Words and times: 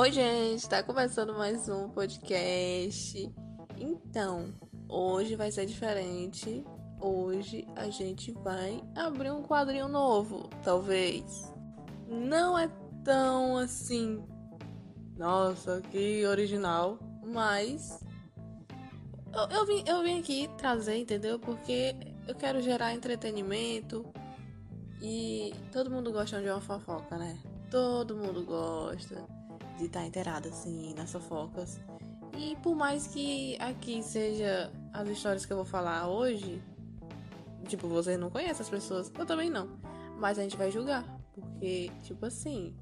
Oi, 0.00 0.10
gente, 0.12 0.66
tá 0.66 0.82
começando 0.82 1.34
mais 1.34 1.68
um 1.68 1.90
podcast. 1.90 3.30
Então, 3.76 4.54
hoje 4.88 5.36
vai 5.36 5.52
ser 5.52 5.66
diferente. 5.66 6.64
Hoje 6.98 7.68
a 7.76 7.90
gente 7.90 8.32
vai 8.32 8.82
abrir 8.96 9.30
um 9.30 9.42
quadrinho 9.42 9.88
novo, 9.88 10.48
talvez. 10.64 11.52
Não 12.08 12.58
é 12.58 12.66
tão 13.04 13.58
assim, 13.58 14.24
nossa, 15.18 15.82
que 15.90 16.24
original, 16.24 16.98
mas 17.22 18.00
eu, 19.34 19.58
eu, 19.58 19.66
vim, 19.66 19.84
eu 19.86 20.02
vim 20.02 20.18
aqui 20.18 20.48
trazer, 20.56 20.96
entendeu? 20.96 21.38
Porque 21.38 21.94
eu 22.26 22.34
quero 22.34 22.62
gerar 22.62 22.94
entretenimento 22.94 24.10
e 25.02 25.52
todo 25.70 25.90
mundo 25.90 26.10
gosta 26.10 26.40
de 26.40 26.48
uma 26.48 26.62
fofoca, 26.62 27.18
né? 27.18 27.38
Todo 27.70 28.16
mundo 28.16 28.42
gosta 28.46 29.39
de 29.80 29.86
estar 29.86 30.00
tá 30.00 30.06
inteirado 30.06 30.48
assim 30.48 30.94
nas 30.94 31.10
fofocas. 31.10 31.80
E 32.36 32.56
por 32.56 32.74
mais 32.74 33.06
que 33.06 33.56
aqui 33.58 34.02
seja 34.02 34.70
as 34.92 35.08
histórias 35.08 35.44
que 35.44 35.52
eu 35.52 35.56
vou 35.56 35.66
falar 35.66 36.08
hoje, 36.08 36.62
tipo, 37.66 37.88
vocês 37.88 38.18
não 38.18 38.30
conhecem 38.30 38.62
as 38.62 38.68
pessoas, 38.68 39.10
eu 39.18 39.26
também 39.26 39.50
não. 39.50 39.68
Mas 40.18 40.38
a 40.38 40.42
gente 40.42 40.56
vai 40.56 40.70
julgar. 40.70 41.04
Porque, 41.32 41.90
tipo 42.02 42.26
assim, 42.26 42.74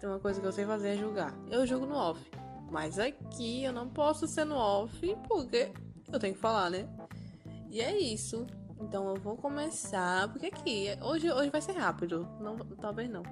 tem 0.00 0.08
uma 0.08 0.18
coisa 0.18 0.40
que 0.40 0.46
eu 0.46 0.52
sei 0.52 0.64
fazer 0.64 0.90
é 0.90 0.96
julgar. 0.96 1.34
Eu 1.50 1.66
julgo 1.66 1.86
no 1.86 1.94
off. 1.94 2.20
Mas 2.70 2.98
aqui 2.98 3.64
eu 3.64 3.72
não 3.72 3.88
posso 3.88 4.26
ser 4.26 4.44
no 4.44 4.56
off 4.56 5.16
porque 5.28 5.70
eu 6.12 6.18
tenho 6.18 6.34
que 6.34 6.40
falar, 6.40 6.70
né? 6.70 6.88
E 7.70 7.80
é 7.80 7.96
isso. 7.96 8.46
Então 8.80 9.08
eu 9.08 9.16
vou 9.16 9.36
começar. 9.36 10.28
Porque 10.30 10.46
aqui, 10.46 10.88
hoje, 11.02 11.30
hoje 11.30 11.50
vai 11.50 11.60
ser 11.60 11.72
rápido. 11.72 12.26
Não, 12.40 12.56
talvez 12.56 13.08
não. 13.08 13.22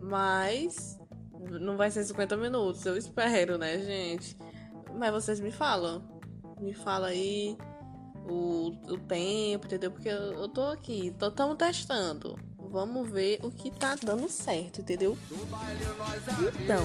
Mas 0.00 0.98
não 1.50 1.76
vai 1.76 1.90
ser 1.90 2.04
50 2.04 2.36
minutos, 2.36 2.84
eu 2.86 2.96
espero, 2.96 3.58
né, 3.58 3.78
gente? 3.78 4.36
Mas 4.94 5.10
vocês 5.10 5.40
me 5.40 5.50
falam. 5.50 6.02
Me 6.60 6.72
fala 6.72 7.08
aí 7.08 7.56
o, 8.28 8.72
o 8.88 8.98
tempo, 8.98 9.66
entendeu? 9.66 9.90
Porque 9.90 10.08
eu, 10.08 10.32
eu 10.32 10.48
tô 10.48 10.62
aqui, 10.66 11.14
tô 11.18 11.30
tamo 11.30 11.54
testando. 11.56 12.38
Vamos 12.70 13.10
ver 13.10 13.38
o 13.42 13.50
que 13.50 13.70
tá 13.70 13.96
dando 14.02 14.28
certo, 14.28 14.80
entendeu? 14.80 15.18
Então, 16.64 16.84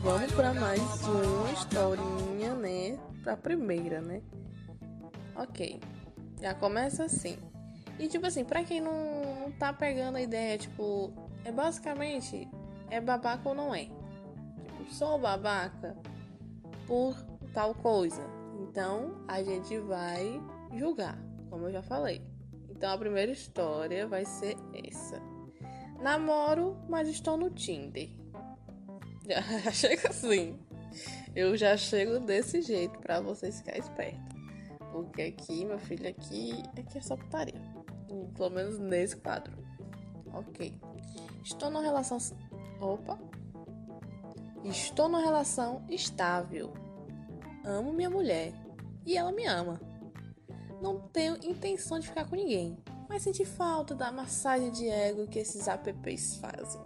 vamos 0.00 0.32
para 0.32 0.54
mais 0.54 0.80
uma 1.02 1.52
historinha, 1.52 2.54
né? 2.54 2.98
Pra 3.22 3.36
primeira, 3.36 4.00
né? 4.00 4.22
Ok. 5.36 5.80
Já 6.40 6.54
começa 6.54 7.04
assim. 7.04 7.36
E 7.98 8.08
tipo 8.08 8.26
assim, 8.26 8.44
pra 8.44 8.64
quem 8.64 8.80
não, 8.80 9.40
não 9.40 9.52
tá 9.52 9.72
pegando 9.72 10.16
a 10.16 10.22
ideia, 10.22 10.56
tipo, 10.56 11.12
é 11.44 11.50
basicamente 11.50 12.48
é 12.90 13.00
babaca 13.00 13.48
ou 13.48 13.54
não 13.54 13.74
é? 13.74 13.84
Tipo, 13.84 14.92
sou 14.92 15.18
babaca 15.18 15.96
por 16.86 17.14
tal 17.52 17.74
coisa. 17.74 18.22
Então 18.60 19.24
a 19.28 19.42
gente 19.42 19.78
vai 19.78 20.40
julgar, 20.74 21.18
como 21.50 21.66
eu 21.66 21.72
já 21.72 21.82
falei. 21.82 22.22
Então 22.68 22.92
a 22.92 22.98
primeira 22.98 23.32
história 23.32 24.06
vai 24.06 24.24
ser 24.24 24.56
essa. 24.72 25.20
Namoro, 26.00 26.76
mas 26.88 27.08
estou 27.08 27.36
no 27.36 27.50
Tinder. 27.50 28.08
Já, 29.28 29.42
chega 29.72 30.08
assim. 30.08 30.58
Eu 31.36 31.54
já 31.56 31.76
chego 31.76 32.18
desse 32.18 32.62
jeito 32.62 32.98
para 32.98 33.20
vocês 33.20 33.58
ficarem 33.58 33.80
espertos. 33.80 34.36
Porque 34.90 35.22
aqui, 35.22 35.64
meu 35.64 35.78
filho, 35.78 36.08
aqui, 36.08 36.62
aqui 36.78 36.98
é 36.98 37.00
só 37.00 37.14
putaria. 37.14 37.60
Pelo 38.34 38.50
menos 38.50 38.78
nesse 38.78 39.16
quadro. 39.16 39.52
Ok. 40.32 40.74
Estou 41.44 41.70
numa 41.70 41.82
relação 41.82 42.18
Opa. 42.80 43.18
Estou 44.64 45.08
numa 45.08 45.20
relação 45.20 45.84
estável. 45.88 46.72
Amo 47.64 47.92
minha 47.92 48.10
mulher 48.10 48.52
e 49.04 49.16
ela 49.16 49.32
me 49.32 49.46
ama. 49.46 49.80
Não 50.80 51.00
tenho 51.00 51.36
intenção 51.42 51.98
de 51.98 52.08
ficar 52.08 52.28
com 52.28 52.36
ninguém, 52.36 52.76
mas 53.08 53.22
senti 53.22 53.44
falta 53.44 53.94
da 53.94 54.12
massagem 54.12 54.70
de 54.70 54.88
ego 54.88 55.26
que 55.26 55.38
esses 55.38 55.66
apps 55.66 56.36
fazem. 56.36 56.80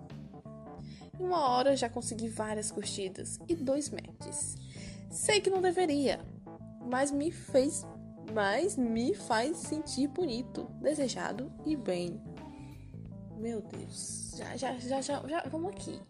Em 1.19 1.25
uma 1.25 1.49
hora 1.49 1.77
já 1.77 1.89
consegui 1.89 2.29
várias 2.29 2.71
curtidas 2.71 3.39
e 3.49 3.55
dois 3.55 3.91
matches. 3.91 4.57
Sei 5.11 5.41
que 5.41 5.51
não 5.51 5.61
deveria, 5.61 6.21
mas 6.81 7.11
me 7.11 7.31
fez, 7.31 7.87
mas 8.33 8.77
me 8.77 9.15
faz 9.15 9.59
sentir 9.59 10.09
bonito, 10.09 10.65
desejado 10.81 11.53
e 11.67 11.77
bem. 11.77 12.21
Meu 13.43 13.61
Deus. 13.61 14.35
Já, 14.37 14.57
já, 14.57 14.79
já, 14.79 15.01
já, 15.01 15.21
já. 15.27 15.43
Vamos 15.51 15.73
aqui. 15.73 16.01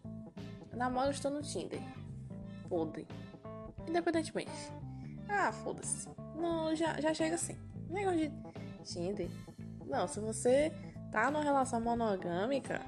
Namoro, 0.71 1.09
estou 1.09 1.31
no 1.31 1.41
Tinder. 1.41 1.81
Podre. 2.69 3.07
Independentemente. 3.89 4.51
Ah, 5.27 5.51
foda-se. 5.51 6.07
Não, 6.35 6.75
já, 6.75 7.01
já 7.01 7.11
chega 7.11 7.33
assim. 7.33 7.57
Negócio 7.89 8.19
de 8.19 8.31
Tinder. 8.83 9.27
Não, 9.87 10.07
se 10.07 10.19
você 10.19 10.71
tá 11.11 11.31
numa 11.31 11.43
relação 11.43 11.81
monogâmica. 11.81 12.79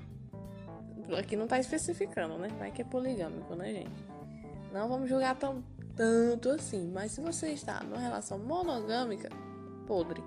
Aqui 1.18 1.36
não 1.36 1.48
tá 1.48 1.58
especificando, 1.58 2.38
né? 2.38 2.50
Vai 2.60 2.72
que 2.72 2.84
é 2.84 2.86
poligâmico, 2.86 3.56
né, 3.56 3.74
gente? 3.74 4.06
Não 4.72 4.88
vamos 4.88 5.10
julgar 5.10 5.36
tão, 5.36 5.64
tanto 5.96 6.50
assim. 6.50 6.92
Mas 6.94 7.14
se 7.14 7.22
você 7.22 7.50
está 7.50 7.84
numa 7.84 8.00
relação 8.00 8.38
monogâmica, 8.38 9.30
podre 9.88 10.22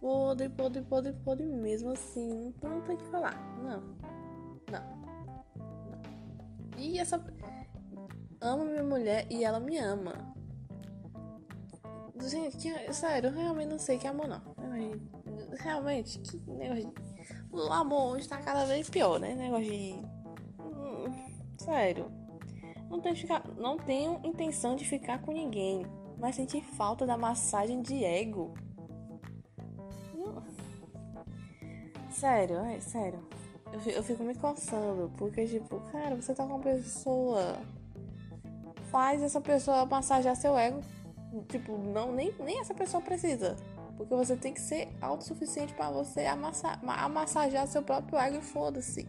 podre, 0.00 0.48
podre, 0.48 0.82
podre, 0.82 1.12
podre 1.12 1.46
mesmo 1.46 1.92
assim. 1.92 2.54
Não, 2.62 2.70
não 2.70 2.80
tem 2.82 2.96
que 2.96 3.04
falar. 3.04 3.34
Não. 3.62 3.82
Não. 4.70 5.00
E 6.76 6.98
essa. 6.98 7.22
Amo 8.40 8.64
minha 8.64 8.82
mulher 8.82 9.26
e 9.30 9.44
ela 9.44 9.60
me 9.60 9.76
ama. 9.76 10.34
Gente, 12.22 12.56
que, 12.56 12.92
sério, 12.92 13.28
eu 13.28 13.34
realmente 13.34 13.68
não 13.68 13.78
sei 13.78 13.98
que 13.98 14.06
amor 14.06 14.28
não. 14.28 14.40
Realmente, 15.58 16.18
que 16.18 16.38
negócio. 16.50 16.92
O 17.52 17.72
amor 17.72 18.18
está 18.18 18.38
cada 18.38 18.64
vez 18.64 18.88
pior, 18.88 19.18
né? 19.18 19.34
Negócio 19.34 19.66
de. 19.66 19.94
Hum, 20.60 21.12
sério. 21.58 22.10
Não 22.88 23.00
tenho, 23.00 23.16
ficar, 23.16 23.46
não 23.56 23.76
tenho 23.76 24.20
intenção 24.24 24.74
de 24.74 24.84
ficar 24.84 25.20
com 25.22 25.32
ninguém, 25.32 25.86
mas 26.18 26.34
senti 26.34 26.60
falta 26.60 27.06
da 27.06 27.16
massagem 27.16 27.80
de 27.82 28.04
ego. 28.04 28.54
Sério, 32.10 32.56
é 32.56 32.80
sério. 32.80 33.20
Eu, 33.72 33.92
eu 33.92 34.02
fico 34.02 34.22
me 34.24 34.34
coçando, 34.34 35.10
porque, 35.16 35.46
tipo, 35.46 35.80
cara, 35.92 36.16
você 36.16 36.34
tá 36.34 36.44
com 36.44 36.54
uma 36.54 36.62
pessoa. 36.62 37.58
Faz 38.90 39.22
essa 39.22 39.40
pessoa 39.40 39.86
massagear 39.86 40.34
seu 40.34 40.58
ego. 40.58 40.80
Tipo, 41.48 41.78
não, 41.78 42.12
nem, 42.12 42.34
nem 42.40 42.58
essa 42.58 42.74
pessoa 42.74 43.00
precisa. 43.00 43.56
Porque 43.96 44.14
você 44.14 44.36
tem 44.36 44.52
que 44.52 44.60
ser 44.60 44.88
autossuficiente 45.00 45.74
para 45.74 45.90
você 45.90 46.26
amassa, 46.26 46.80
amassagear 46.84 47.66
seu 47.68 47.82
próprio 47.82 48.18
ego 48.18 48.38
e 48.38 48.42
foda-se. 48.42 49.06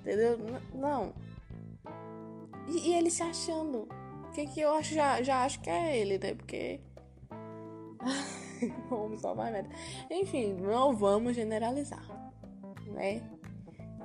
Entendeu? 0.00 0.38
Não. 0.74 1.12
E, 2.68 2.90
e, 2.90 2.94
ele 2.94 3.10
se 3.10 3.22
achando. 3.22 3.88
O 4.28 4.30
que, 4.32 4.46
que 4.46 4.60
eu 4.60 4.72
acho? 4.74 4.94
Já, 4.94 5.22
já 5.22 5.44
acho 5.44 5.60
que 5.60 5.70
é 5.70 5.98
ele, 5.98 6.18
né? 6.18 6.34
Porque. 6.34 6.80
Só 9.18 9.34
vai 9.34 9.50
merda. 9.50 9.70
Enfim, 10.10 10.54
não 10.54 10.94
vamos 10.94 11.34
generalizar 11.34 12.22
né? 12.92 13.22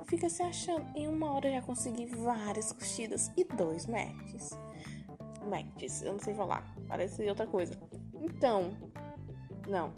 Fica 0.06 0.28
se 0.28 0.42
achando. 0.42 0.86
Em 0.96 1.06
uma 1.06 1.32
hora 1.32 1.50
já 1.50 1.62
consegui 1.62 2.06
várias 2.06 2.72
curtidas 2.72 3.30
e 3.36 3.44
dois 3.44 3.86
matches. 3.86 4.50
Matches, 5.46 6.02
eu 6.02 6.12
não 6.12 6.18
sei 6.18 6.34
falar. 6.34 6.64
Parece 6.86 7.28
outra 7.28 7.46
coisa. 7.46 7.78
Então, 8.20 8.70
não. 9.68 9.92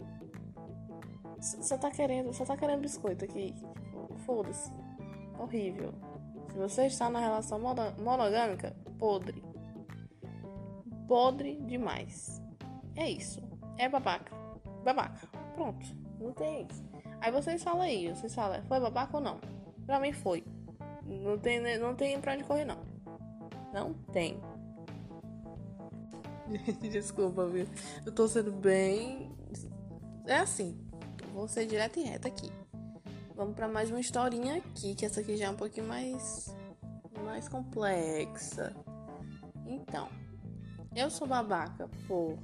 Só 1.39 1.77
tá 1.77 1.89
querendo, 1.89 2.33
só 2.33 2.45
tá 2.45 2.57
querendo 2.57 2.81
biscoito 2.81 3.25
aqui. 3.25 3.55
Foda-se. 4.25 4.71
Horrível. 5.39 5.93
Se 6.51 6.57
você 6.57 6.85
está 6.87 7.09
na 7.09 7.19
relação 7.19 7.57
monogâmica, 7.59 8.75
podre. 8.99 9.41
Podre 11.07 11.55
demais. 11.61 12.41
É 12.95 13.09
isso. 13.09 13.41
É 13.77 13.87
babaca. 13.87 14.40
Babaca. 14.83 15.27
Pronto. 15.55 15.85
Não 16.19 16.31
tem 16.33 16.67
isso. 16.69 16.83
Aí 17.19 17.31
vocês 17.31 17.63
falam 17.63 17.81
aí, 17.81 18.09
vocês 18.09 18.33
falam, 18.33 18.61
foi 18.63 18.79
babaca 18.79 19.17
ou 19.17 19.23
não? 19.23 19.39
Pra 19.85 19.99
mim 19.99 20.11
foi. 20.11 20.43
Não 21.03 21.37
tem, 21.37 21.77
não 21.77 21.95
tem 21.95 22.19
pra 22.19 22.33
onde 22.33 22.43
correr, 22.43 22.65
não. 22.65 22.77
Não 23.73 23.93
tem. 24.11 24.39
Desculpa, 26.91 27.45
viu? 27.47 27.67
Eu 28.05 28.11
tô 28.11 28.27
sendo 28.27 28.51
bem. 28.51 29.31
É 30.25 30.37
assim. 30.37 30.79
Vou 31.33 31.47
ser 31.47 31.65
direto 31.65 31.99
e 31.99 32.03
reto 32.03 32.27
aqui. 32.27 32.51
Vamos 33.35 33.55
para 33.55 33.67
mais 33.67 33.89
uma 33.89 33.99
historinha 33.99 34.57
aqui, 34.57 34.93
que 34.93 35.05
essa 35.05 35.21
aqui 35.21 35.37
já 35.37 35.45
é 35.45 35.49
um 35.49 35.55
pouquinho 35.55 35.87
mais. 35.87 36.53
mais 37.23 37.47
complexa. 37.47 38.75
Então, 39.65 40.09
eu 40.95 41.09
sou 41.09 41.27
babaca 41.27 41.89
por 42.07 42.37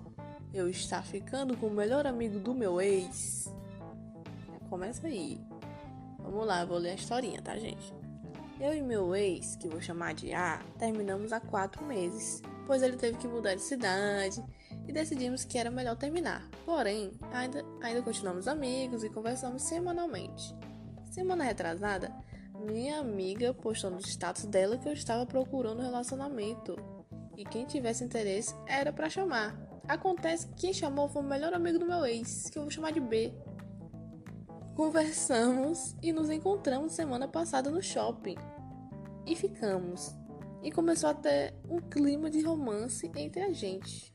eu 0.53 0.69
estar 0.69 1.03
ficando 1.03 1.55
com 1.57 1.67
o 1.67 1.73
melhor 1.73 2.07
amigo 2.07 2.39
do 2.39 2.53
meu 2.53 2.81
ex 2.81 3.47
Começa 4.69 5.07
aí. 5.07 5.39
Vamos 6.19 6.45
lá, 6.45 6.61
eu 6.61 6.67
vou 6.67 6.77
ler 6.77 6.91
a 6.91 6.95
historinha, 6.95 7.41
tá, 7.41 7.57
gente? 7.57 7.93
Eu 8.59 8.73
e 8.73 8.81
meu 8.81 9.15
ex, 9.15 9.55
que 9.55 9.67
vou 9.67 9.79
chamar 9.79 10.13
de 10.13 10.33
A, 10.33 10.61
terminamos 10.77 11.31
há 11.31 11.39
quatro 11.39 11.85
meses, 11.85 12.41
pois 12.65 12.81
ele 12.81 12.97
teve 12.97 13.17
que 13.17 13.27
mudar 13.27 13.55
de 13.55 13.61
cidade 13.61 14.43
e 14.85 14.91
decidimos 14.91 15.45
que 15.45 15.57
era 15.57 15.71
melhor 15.71 15.95
terminar. 15.95 16.49
Porém, 16.65 17.11
ainda, 17.31 17.63
ainda 17.81 18.01
continuamos 18.01 18.47
amigos 18.47 19.03
e 19.03 19.09
conversamos 19.09 19.61
semanalmente. 19.61 20.53
Semana 21.11 21.45
retrasada, 21.45 22.11
minha 22.53 22.99
amiga 22.99 23.53
postou 23.53 23.89
no 23.89 24.01
status 24.01 24.45
dela 24.45 24.77
que 24.77 24.89
eu 24.89 24.93
estava 24.93 25.25
procurando 25.25 25.79
um 25.79 25.85
relacionamento 25.85 26.75
e 27.37 27.45
quem 27.45 27.65
tivesse 27.65 28.03
interesse 28.03 28.53
era 28.67 28.91
para 28.91 29.09
chamar. 29.09 29.66
Acontece 29.87 30.47
que 30.47 30.55
quem 30.55 30.73
chamou 30.73 31.07
foi 31.07 31.21
o 31.21 31.25
melhor 31.25 31.53
amigo 31.53 31.79
do 31.79 31.85
meu 31.85 32.05
ex, 32.05 32.49
que 32.49 32.57
eu 32.57 32.63
vou 32.63 32.71
chamar 32.71 32.91
de 32.91 32.99
B. 32.99 33.33
Conversamos 34.75 35.95
e 36.03 36.11
nos 36.11 36.29
encontramos 36.29 36.91
semana 36.91 37.25
passada 37.25 37.71
no 37.71 37.81
shopping. 37.81 38.35
E 39.25 39.33
ficamos. 39.33 40.13
E 40.61 40.71
começou 40.71 41.09
a 41.09 41.13
ter 41.13 41.55
um 41.69 41.79
clima 41.79 42.29
de 42.29 42.41
romance 42.41 43.09
entre 43.15 43.41
a 43.41 43.53
gente. 43.53 44.13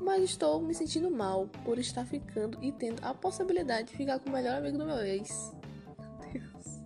Mas 0.00 0.22
estou 0.24 0.62
me 0.62 0.74
sentindo 0.74 1.10
mal 1.10 1.48
por 1.64 1.78
estar 1.78 2.06
ficando 2.06 2.58
e 2.64 2.72
tendo 2.72 3.04
a 3.04 3.12
possibilidade 3.12 3.88
de 3.88 3.96
ficar 3.96 4.18
com 4.18 4.30
o 4.30 4.32
melhor 4.32 4.56
amigo 4.56 4.78
do 4.78 4.86
meu 4.86 4.98
ex. 4.98 5.52
Meu 5.98 6.32
Deus. 6.32 6.82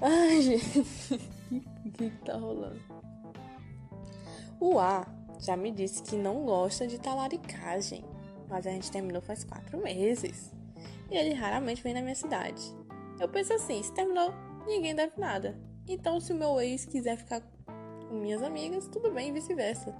Ai, 0.00 0.42
gente. 0.42 0.80
O 1.86 1.92
que, 1.92 2.10
que 2.10 2.24
tá 2.24 2.36
rolando? 2.36 2.80
O 4.60 4.78
A 4.78 5.17
já 5.38 5.56
me 5.56 5.70
disse 5.70 6.02
que 6.02 6.16
não 6.16 6.44
gosta 6.44 6.86
de 6.86 6.98
talaricagem. 6.98 8.04
Mas 8.48 8.66
a 8.66 8.70
gente 8.70 8.90
terminou 8.90 9.20
faz 9.20 9.44
quatro 9.44 9.78
meses 9.78 10.52
e 11.10 11.16
ele 11.16 11.34
raramente 11.34 11.82
vem 11.82 11.94
na 11.94 12.02
minha 12.02 12.14
cidade. 12.14 12.74
Eu 13.20 13.28
penso 13.28 13.52
assim: 13.52 13.82
se 13.82 13.92
terminou, 13.92 14.32
ninguém 14.66 14.94
deve 14.94 15.18
nada. 15.18 15.58
Então, 15.86 16.20
se 16.20 16.32
o 16.32 16.36
meu 16.36 16.60
ex 16.60 16.84
quiser 16.84 17.16
ficar 17.16 17.40
com 18.08 18.14
minhas 18.14 18.42
amigas, 18.42 18.88
tudo 18.88 19.10
bem 19.10 19.28
e 19.28 19.32
vice-versa. 19.32 19.94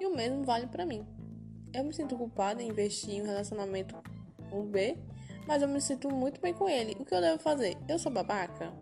E 0.00 0.06
o 0.06 0.14
mesmo 0.14 0.42
vale 0.44 0.66
para 0.66 0.86
mim. 0.86 1.06
Eu 1.72 1.84
me 1.84 1.92
sinto 1.92 2.16
culpada 2.16 2.62
em 2.62 2.68
investir 2.68 3.14
em 3.14 3.22
um 3.22 3.26
relacionamento 3.26 3.94
com 4.50 4.60
o 4.60 4.64
B, 4.64 4.96
mas 5.46 5.62
eu 5.62 5.68
me 5.68 5.80
sinto 5.80 6.10
muito 6.10 6.40
bem 6.40 6.54
com 6.54 6.68
ele. 6.68 6.96
O 6.98 7.04
que 7.04 7.14
eu 7.14 7.20
devo 7.20 7.38
fazer? 7.38 7.76
Eu 7.88 7.98
sou 7.98 8.12
babaca? 8.12 8.72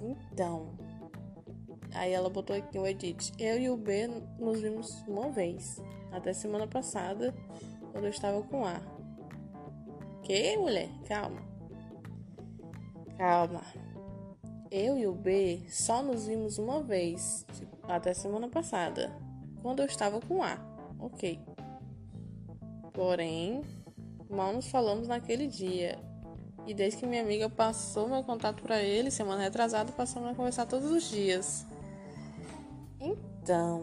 Então. 0.00 0.91
Aí 1.94 2.12
ela 2.12 2.30
botou 2.30 2.56
aqui 2.56 2.78
o 2.78 2.86
edit. 2.86 3.32
Eu 3.38 3.58
e 3.58 3.70
o 3.70 3.76
B 3.76 4.08
nos 4.38 4.60
vimos 4.60 5.02
uma 5.06 5.30
vez. 5.30 5.80
Até 6.10 6.32
semana 6.32 6.66
passada, 6.66 7.34
quando 7.92 8.04
eu 8.04 8.10
estava 8.10 8.42
com 8.42 8.64
A. 8.64 8.80
Que, 10.22 10.56
mulher? 10.56 10.88
Calma. 11.06 11.42
Calma. 13.16 13.62
Eu 14.70 14.96
e 14.96 15.06
o 15.06 15.12
B 15.12 15.62
só 15.68 16.02
nos 16.02 16.26
vimos 16.26 16.58
uma 16.58 16.82
vez, 16.82 17.44
tipo, 17.52 17.76
até 17.86 18.14
semana 18.14 18.48
passada, 18.48 19.12
quando 19.60 19.80
eu 19.80 19.86
estava 19.86 20.20
com 20.20 20.42
A. 20.42 20.58
Ok. 20.98 21.38
Porém, 22.92 23.62
mal 24.30 24.52
nos 24.52 24.68
falamos 24.68 25.08
naquele 25.08 25.46
dia. 25.46 25.98
E 26.66 26.72
desde 26.72 27.00
que 27.00 27.06
minha 27.06 27.22
amiga 27.22 27.50
passou 27.50 28.08
meu 28.08 28.22
contato 28.22 28.62
para 28.62 28.82
ele, 28.82 29.10
semana 29.10 29.42
retrasada, 29.42 29.92
passamos 29.92 30.30
a 30.30 30.34
conversar 30.34 30.66
todos 30.66 30.90
os 30.90 31.10
dias. 31.10 31.66
Então, 33.02 33.82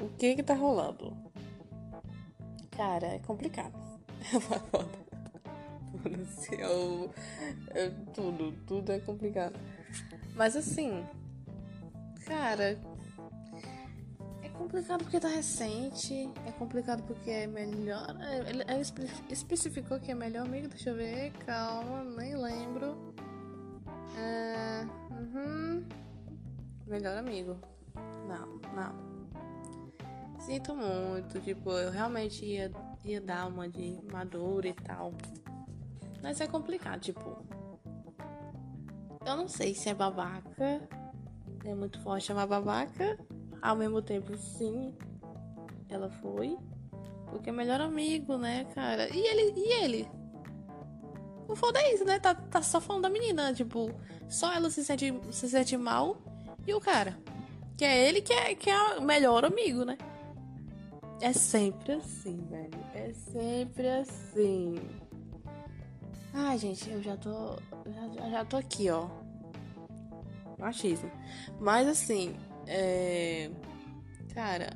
o 0.00 0.08
que 0.18 0.36
que 0.36 0.42
tá 0.42 0.54
rolando? 0.54 1.16
Cara, 2.76 3.06
é 3.06 3.18
complicado. 3.20 3.72
É 4.32 4.36
uma 4.36 4.60
foda. 4.60 5.00
Eu, 6.52 7.10
eu, 7.74 7.92
tudo, 8.14 8.52
tudo 8.66 8.92
é 8.92 9.00
complicado. 9.00 9.58
Mas 10.34 10.56
assim, 10.56 11.04
cara, 12.26 12.78
é 14.42 14.48
complicado 14.50 15.02
porque 15.02 15.18
tá 15.18 15.28
recente. 15.28 16.30
É 16.46 16.52
complicado 16.52 17.02
porque 17.04 17.30
é 17.30 17.46
melhor. 17.46 18.06
Ele, 18.46 18.62
ele 18.62 19.10
especificou 19.30 19.98
que 19.98 20.10
é 20.10 20.14
melhor 20.14 20.46
amigo. 20.46 20.68
Deixa 20.68 20.90
eu 20.90 20.96
ver. 20.96 21.32
Calma, 21.44 22.04
nem 22.04 22.36
lembro. 22.36 23.14
É, 24.16 24.86
uhum. 25.10 25.84
Melhor 26.90 27.16
amigo. 27.16 27.56
Não, 28.28 28.60
não. 28.74 30.40
Sinto 30.40 30.74
muito. 30.74 31.40
Tipo, 31.40 31.70
eu 31.70 31.90
realmente 31.90 32.44
ia 32.44 32.70
ia 33.04 33.20
dar 33.20 33.46
uma 33.46 33.68
de 33.68 33.98
madura 34.12 34.68
e 34.68 34.74
tal. 34.74 35.12
Mas 36.22 36.40
é 36.40 36.46
complicado, 36.46 37.00
tipo. 37.00 37.44
Eu 39.24 39.36
não 39.36 39.48
sei 39.48 39.74
se 39.74 39.88
é 39.88 39.94
babaca. 39.94 40.88
É 41.64 41.74
muito 41.74 42.00
forte 42.02 42.26
chamar 42.26 42.46
babaca. 42.46 43.18
Ao 43.62 43.76
mesmo 43.76 44.02
tempo, 44.02 44.36
sim. 44.36 44.94
Ela 45.88 46.10
foi. 46.10 46.58
Porque 47.30 47.50
é 47.50 47.52
melhor 47.52 47.80
amigo, 47.80 48.36
né, 48.36 48.64
cara? 48.74 49.08
E 49.14 49.20
ele? 49.20 49.52
E 49.56 49.84
ele? 49.84 50.10
O 51.48 51.54
foda 51.54 51.78
é 51.80 51.94
isso, 51.94 52.04
né? 52.04 52.18
Tá, 52.18 52.34
tá 52.34 52.62
só 52.62 52.80
falando 52.80 53.02
da 53.02 53.10
menina. 53.10 53.52
Tipo, 53.52 53.90
só 54.28 54.52
ela 54.52 54.70
se 54.70 54.84
sente, 54.84 55.12
se 55.30 55.48
sente 55.48 55.76
mal. 55.76 56.16
E 56.70 56.74
o 56.74 56.80
cara? 56.80 57.18
Que 57.76 57.84
é 57.84 58.08
ele 58.08 58.22
que 58.22 58.32
é, 58.32 58.54
que 58.54 58.70
é 58.70 58.80
o 58.96 59.02
melhor 59.02 59.44
amigo, 59.44 59.84
né? 59.84 59.98
É 61.20 61.32
sempre 61.32 61.94
assim, 61.94 62.46
velho. 62.48 62.70
É 62.94 63.12
sempre 63.12 63.88
assim. 63.88 64.76
Ai, 66.32 66.56
gente, 66.58 66.88
eu 66.88 67.02
já 67.02 67.16
tô. 67.16 67.56
Já, 68.14 68.30
já 68.30 68.44
tô 68.44 68.56
aqui, 68.56 68.88
ó. 68.88 69.08
Machismo. 70.60 71.10
Mas 71.58 71.88
assim, 71.88 72.36
é. 72.68 73.50
Cara, 74.32 74.70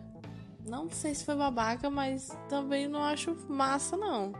não 0.66 0.90
sei 0.90 1.14
se 1.14 1.24
foi 1.24 1.36
babaca, 1.36 1.88
mas 1.88 2.36
também 2.48 2.88
não 2.88 3.04
acho 3.04 3.36
massa, 3.48 3.96
não. 3.96 4.32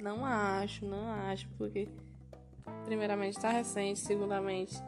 Não 0.00 0.24
acho, 0.24 0.86
não 0.86 1.10
acho, 1.10 1.48
porque. 1.58 1.88
Primeiramente, 2.84 3.40
tá 3.40 3.50
recente. 3.50 3.98
Segundamente, 3.98 4.80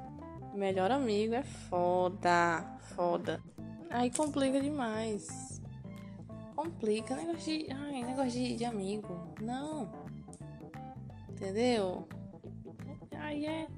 melhor 0.58 0.90
amigo 0.90 1.34
é 1.34 1.42
foda. 1.42 2.64
Foda. 2.94 3.40
Aí 3.90 4.10
complica 4.10 4.60
demais 4.60 5.58
complica. 6.58 7.14
Negócio 7.14 7.58
de. 7.58 7.72
Ai, 7.72 8.02
negócio 8.02 8.32
de, 8.32 8.56
de 8.56 8.64
amigo. 8.64 9.28
Não. 9.40 9.88
Entendeu? 11.28 12.08
Aí 13.16 13.46
é. 13.46 13.68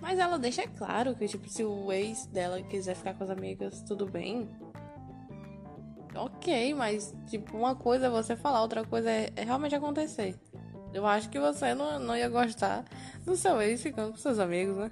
Mas 0.00 0.18
ela 0.18 0.38
deixa 0.38 0.66
claro 0.66 1.14
que, 1.14 1.28
tipo, 1.28 1.46
se 1.48 1.62
o 1.62 1.92
ex 1.92 2.24
dela 2.26 2.62
quiser 2.62 2.96
ficar 2.96 3.12
com 3.14 3.24
as 3.24 3.30
amigas, 3.30 3.82
tudo 3.82 4.06
bem. 4.06 4.48
Ok, 6.14 6.74
mas, 6.74 7.14
tipo, 7.28 7.56
uma 7.56 7.74
coisa 7.74 8.06
é 8.06 8.10
você 8.10 8.34
falar, 8.34 8.62
outra 8.62 8.84
coisa 8.84 9.10
é, 9.10 9.30
é 9.36 9.44
realmente 9.44 9.74
acontecer. 9.74 10.34
Eu 10.92 11.06
acho 11.06 11.28
que 11.28 11.38
você 11.38 11.74
não, 11.74 12.00
não 12.00 12.16
ia 12.16 12.28
gostar 12.28 12.84
do 13.24 13.36
seu 13.36 13.60
ex 13.60 13.82
ficando 13.82 14.12
com 14.12 14.16
seus 14.16 14.38
amigos, 14.38 14.76
né? 14.76 14.90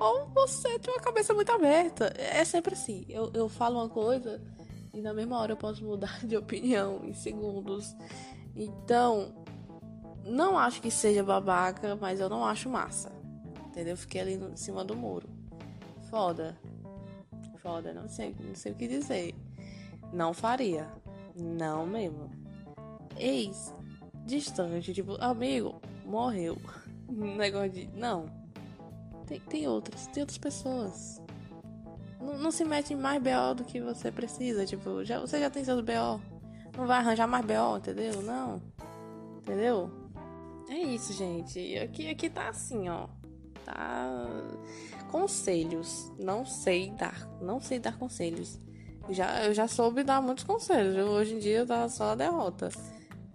Ou 0.00 0.26
você 0.28 0.78
tem 0.78 0.94
uma 0.94 1.00
cabeça 1.00 1.34
muito 1.34 1.50
aberta. 1.50 2.12
É 2.16 2.44
sempre 2.44 2.74
assim. 2.74 3.04
Eu, 3.08 3.30
eu 3.34 3.48
falo 3.48 3.78
uma 3.78 3.88
coisa 3.88 4.40
e 4.92 5.00
na 5.00 5.12
mesma 5.12 5.38
hora 5.38 5.52
eu 5.52 5.56
posso 5.56 5.84
mudar 5.84 6.20
de 6.26 6.36
opinião 6.36 7.04
em 7.04 7.12
segundos. 7.12 7.94
Então, 8.54 9.34
não 10.24 10.58
acho 10.58 10.80
que 10.80 10.90
seja 10.90 11.22
babaca, 11.22 11.96
mas 11.96 12.20
eu 12.20 12.28
não 12.28 12.44
acho 12.44 12.68
massa. 12.68 13.12
Entendeu? 13.66 13.96
Fiquei 13.96 14.20
ali 14.20 14.34
em 14.34 14.56
cima 14.56 14.84
do 14.84 14.96
muro. 14.96 15.28
Foda. 16.10 16.58
Foda, 17.62 17.92
não 17.92 18.08
sei, 18.08 18.34
não 18.40 18.54
sei 18.54 18.72
o 18.72 18.74
que 18.74 18.88
dizer. 18.88 19.34
Não 20.12 20.32
faria. 20.32 20.88
Não 21.36 21.86
mesmo. 21.86 22.30
Ex, 23.16 23.72
distante, 24.24 24.92
tipo, 24.92 25.16
amigo, 25.20 25.80
morreu. 26.04 26.56
Negócio 27.08 27.70
de. 27.70 27.86
Não. 27.88 28.37
Tem, 29.28 29.40
tem 29.40 29.68
outras, 29.68 30.06
tem 30.06 30.22
outras 30.22 30.38
pessoas. 30.38 31.20
Não, 32.18 32.38
não, 32.38 32.50
se 32.50 32.64
mete 32.64 32.94
em 32.94 32.96
mais 32.96 33.22
BO 33.22 33.54
do 33.56 33.64
que 33.64 33.80
você 33.80 34.10
precisa. 34.10 34.64
Tipo, 34.64 35.04
já, 35.04 35.20
você 35.20 35.38
já 35.38 35.50
tem 35.50 35.64
seus 35.64 35.82
BO. 35.82 36.20
Não 36.76 36.86
vai 36.86 36.98
arranjar 36.98 37.28
mais 37.28 37.44
BO, 37.44 37.76
entendeu? 37.76 38.22
Não. 38.22 38.60
Entendeu? 39.38 39.90
É 40.68 40.76
isso, 40.78 41.12
gente. 41.12 41.78
Aqui, 41.78 42.10
aqui 42.10 42.30
tá 42.30 42.48
assim, 42.48 42.88
ó. 42.88 43.06
Tá. 43.64 44.26
Conselhos. 45.10 46.10
Não 46.18 46.46
sei 46.46 46.90
dar. 46.90 47.28
Não 47.40 47.60
sei 47.60 47.78
dar 47.78 47.98
conselhos. 47.98 48.58
Já, 49.10 49.44
eu 49.44 49.54
já 49.54 49.68
soube 49.68 50.02
dar 50.02 50.22
muitos 50.22 50.44
conselhos. 50.44 50.96
Hoje 50.96 51.34
em 51.34 51.38
dia 51.38 51.66
tá 51.66 51.88
só 51.88 52.12
a 52.12 52.14
derrota. 52.14 52.70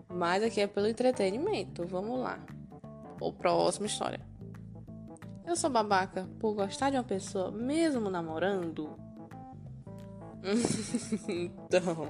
Mas 0.10 0.44
aqui 0.44 0.62
é 0.62 0.68
pelo 0.68 0.88
entretenimento. 0.88 1.86
Vamos 1.86 2.20
lá. 2.20 2.40
O 3.20 3.32
próxima 3.32 3.86
história. 3.86 4.33
Eu 5.46 5.56
sou 5.56 5.70
babaca 5.70 6.28
por 6.40 6.54
gostar 6.54 6.90
de 6.90 6.98
uma 6.98 7.04
pessoa 7.04 7.52
mesmo 7.52 8.10
namorando? 8.10 8.98
então. 11.28 12.08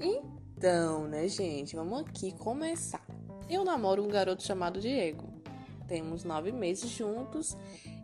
Então, 0.00 1.08
né, 1.08 1.28
gente? 1.28 1.74
Vamos 1.74 2.00
aqui 2.00 2.32
começar. 2.32 3.04
Eu 3.48 3.64
namoro 3.64 4.02
um 4.02 4.08
garoto 4.08 4.42
chamado 4.42 4.80
Diego. 4.80 5.26
temos 5.86 6.22
nove 6.22 6.52
meses 6.52 6.90
juntos 6.90 7.56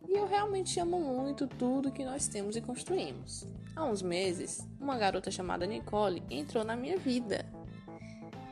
e 0.08 0.14
eu 0.14 0.26
realmente 0.26 0.80
amo 0.80 0.98
muito 0.98 1.46
tudo 1.46 1.92
que 1.92 2.04
nós 2.04 2.26
temos 2.28 2.56
e 2.56 2.60
construímos. 2.60 3.46
Há 3.76 3.84
uns 3.84 4.00
meses, 4.00 4.66
uma 4.80 4.96
garota 4.96 5.30
chamada 5.30 5.66
Nicole 5.66 6.22
entrou 6.30 6.64
na 6.64 6.76
minha 6.76 6.96
vida. 6.96 7.44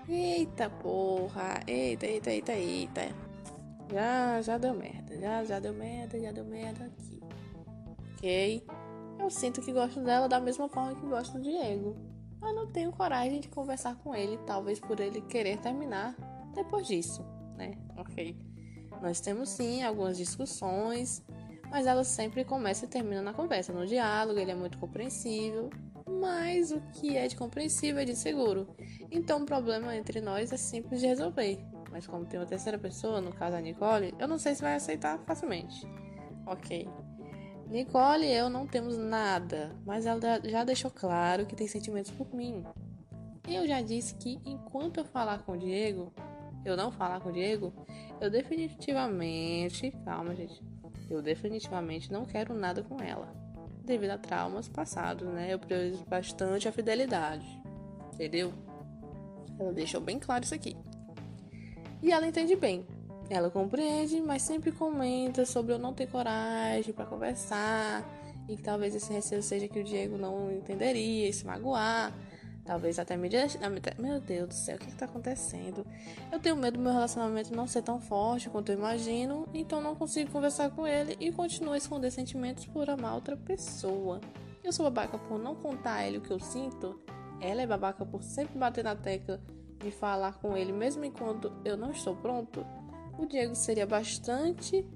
Eita 0.08 0.68
porra, 0.68 1.60
eita, 1.66 2.06
eita, 2.06 2.30
eita, 2.30 2.52
eita. 2.52 3.31
Já, 3.92 4.40
já 4.40 4.56
deu 4.56 4.72
merda, 4.72 5.18
já, 5.20 5.44
já 5.44 5.60
deu 5.60 5.74
merda, 5.74 6.18
já 6.18 6.32
deu 6.32 6.44
merda 6.44 6.86
aqui. 6.86 7.20
Ok? 8.14 8.66
Eu 9.20 9.30
sinto 9.30 9.60
que 9.60 9.70
gosto 9.70 10.00
dela 10.00 10.28
da 10.28 10.40
mesma 10.40 10.66
forma 10.68 10.94
que 10.94 11.06
gosto 11.06 11.34
do 11.34 11.42
Diego. 11.42 11.94
Mas 12.40 12.54
não 12.54 12.66
tenho 12.66 12.90
coragem 12.90 13.40
de 13.40 13.48
conversar 13.48 13.94
com 13.96 14.14
ele, 14.14 14.38
talvez 14.46 14.80
por 14.80 14.98
ele 14.98 15.20
querer 15.20 15.58
terminar 15.58 16.16
depois 16.54 16.86
disso, 16.86 17.22
né? 17.56 17.78
Ok. 17.96 18.36
Nós 19.00 19.20
temos 19.20 19.50
sim 19.50 19.82
algumas 19.82 20.16
discussões, 20.16 21.22
mas 21.70 21.86
ela 21.86 22.02
sempre 22.02 22.44
começa 22.44 22.86
e 22.86 22.88
termina 22.88 23.20
na 23.20 23.32
conversa, 23.32 23.72
no 23.72 23.86
diálogo, 23.86 24.40
ele 24.40 24.50
é 24.50 24.54
muito 24.54 24.78
compreensível, 24.78 25.70
mas 26.20 26.72
o 26.72 26.80
que 26.92 27.16
é 27.16 27.28
de 27.28 27.36
compreensível 27.36 28.00
é 28.00 28.04
de 28.04 28.16
seguro. 28.16 28.74
Então 29.10 29.42
o 29.42 29.46
problema 29.46 29.94
entre 29.94 30.20
nós 30.20 30.52
é 30.52 30.56
simples 30.56 31.00
de 31.00 31.06
resolver. 31.06 31.71
Mas 31.92 32.06
como 32.06 32.24
tem 32.24 32.40
uma 32.40 32.46
terceira 32.46 32.78
pessoa, 32.78 33.20
no 33.20 33.32
caso 33.32 33.54
a 33.54 33.60
Nicole, 33.60 34.14
eu 34.18 34.26
não 34.26 34.38
sei 34.38 34.54
se 34.54 34.62
vai 34.62 34.74
aceitar 34.74 35.18
facilmente. 35.20 35.86
Ok. 36.46 36.88
Nicole 37.68 38.26
e 38.26 38.34
eu 38.34 38.50
não 38.50 38.66
temos 38.66 38.96
nada, 38.98 39.76
mas 39.86 40.06
ela 40.06 40.20
já 40.44 40.64
deixou 40.64 40.90
claro 40.90 41.46
que 41.46 41.54
tem 41.54 41.68
sentimentos 41.68 42.10
por 42.10 42.34
mim. 42.34 42.64
Eu 43.46 43.66
já 43.66 43.80
disse 43.82 44.14
que 44.14 44.40
enquanto 44.44 44.98
eu 44.98 45.04
falar 45.04 45.42
com 45.42 45.52
o 45.52 45.58
Diego, 45.58 46.12
eu 46.64 46.76
não 46.76 46.90
falar 46.90 47.20
com 47.20 47.28
o 47.28 47.32
Diego, 47.32 47.72
eu 48.20 48.30
definitivamente, 48.30 49.90
calma 50.04 50.34
gente, 50.34 50.62
eu 51.10 51.20
definitivamente 51.20 52.10
não 52.10 52.24
quero 52.24 52.54
nada 52.54 52.82
com 52.82 53.00
ela. 53.02 53.34
Devido 53.84 54.12
a 54.12 54.18
traumas 54.18 54.68
passados, 54.68 55.28
né? 55.28 55.52
Eu 55.52 55.58
priorizo 55.58 56.04
bastante 56.06 56.68
a 56.68 56.72
fidelidade. 56.72 57.60
Entendeu? 58.14 58.52
Ela 59.58 59.72
deixou 59.72 60.00
bem 60.00 60.18
claro 60.18 60.44
isso 60.44 60.54
aqui. 60.54 60.76
E 62.02 62.10
ela 62.10 62.26
entende 62.26 62.56
bem. 62.56 62.86
Ela 63.30 63.48
compreende, 63.50 64.20
mas 64.20 64.42
sempre 64.42 64.72
comenta 64.72 65.46
sobre 65.46 65.72
eu 65.72 65.78
não 65.78 65.94
ter 65.94 66.08
coragem 66.08 66.92
para 66.92 67.06
conversar 67.06 68.04
e 68.48 68.56
que 68.56 68.62
talvez 68.62 68.94
esse 68.94 69.12
receio 69.12 69.42
seja 69.42 69.68
que 69.68 69.78
o 69.78 69.84
Diego 69.84 70.18
não 70.18 70.50
entenderia 70.50 71.28
e 71.28 71.32
se 71.32 71.46
magoar. 71.46 72.12
Talvez 72.64 72.98
até 72.98 73.16
me. 73.16 73.28
Meu 73.98 74.20
Deus 74.20 74.48
do 74.48 74.54
céu, 74.54 74.76
o 74.76 74.78
que 74.78 74.88
está 74.88 75.06
acontecendo? 75.06 75.84
Eu 76.30 76.38
tenho 76.38 76.56
medo 76.56 76.76
do 76.76 76.82
meu 76.82 76.92
relacionamento 76.92 77.54
não 77.54 77.66
ser 77.66 77.82
tão 77.82 78.00
forte 78.00 78.48
quanto 78.50 78.70
eu 78.70 78.78
imagino, 78.78 79.48
então 79.52 79.80
não 79.80 79.96
consigo 79.96 80.30
conversar 80.30 80.70
com 80.70 80.86
ele 80.86 81.16
e 81.18 81.32
continuo 81.32 81.72
a 81.72 81.78
esconder 81.78 82.10
sentimentos 82.12 82.66
por 82.66 82.88
amar 82.88 83.14
outra 83.14 83.36
pessoa. 83.36 84.20
Eu 84.62 84.72
sou 84.72 84.84
babaca 84.84 85.18
por 85.18 85.40
não 85.40 85.56
contar 85.56 85.94
a 85.94 86.06
ele 86.06 86.18
o 86.18 86.20
que 86.20 86.30
eu 86.30 86.38
sinto. 86.38 87.00
Ela 87.40 87.62
é 87.62 87.66
babaca 87.66 88.06
por 88.06 88.22
sempre 88.22 88.56
bater 88.56 88.84
na 88.84 88.94
tecla 88.94 89.40
de 89.82 89.90
falar 89.90 90.38
com 90.38 90.56
ele, 90.56 90.72
mesmo 90.72 91.04
enquanto 91.04 91.52
eu 91.64 91.76
não 91.76 91.90
estou 91.90 92.16
pronto. 92.16 92.64
O 93.18 93.26
Diego 93.26 93.54
seria 93.54 93.86
bastante. 93.86 94.86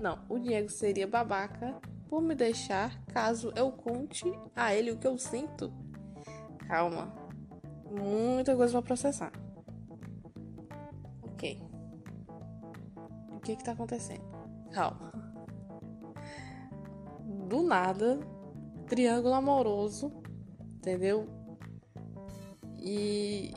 Não, 0.00 0.18
o 0.28 0.38
Diego 0.38 0.68
seria 0.68 1.06
babaca 1.06 1.80
por 2.08 2.20
me 2.20 2.34
deixar 2.34 3.02
caso 3.06 3.52
eu 3.56 3.72
conte 3.72 4.24
a 4.54 4.74
ele 4.74 4.90
o 4.90 4.98
que 4.98 5.06
eu 5.06 5.16
sinto. 5.16 5.72
Calma. 6.66 7.14
Muita 7.90 8.56
coisa 8.56 8.72
pra 8.72 8.82
processar. 8.82 9.32
Ok. 11.22 11.62
O 13.30 13.40
que 13.40 13.56
que 13.56 13.64
tá 13.64 13.72
acontecendo? 13.72 14.24
Calma. 14.72 15.12
Do 17.48 17.62
nada, 17.62 18.18
triângulo 18.86 19.34
amoroso, 19.34 20.12
entendeu? 20.76 21.26
E 22.78 23.54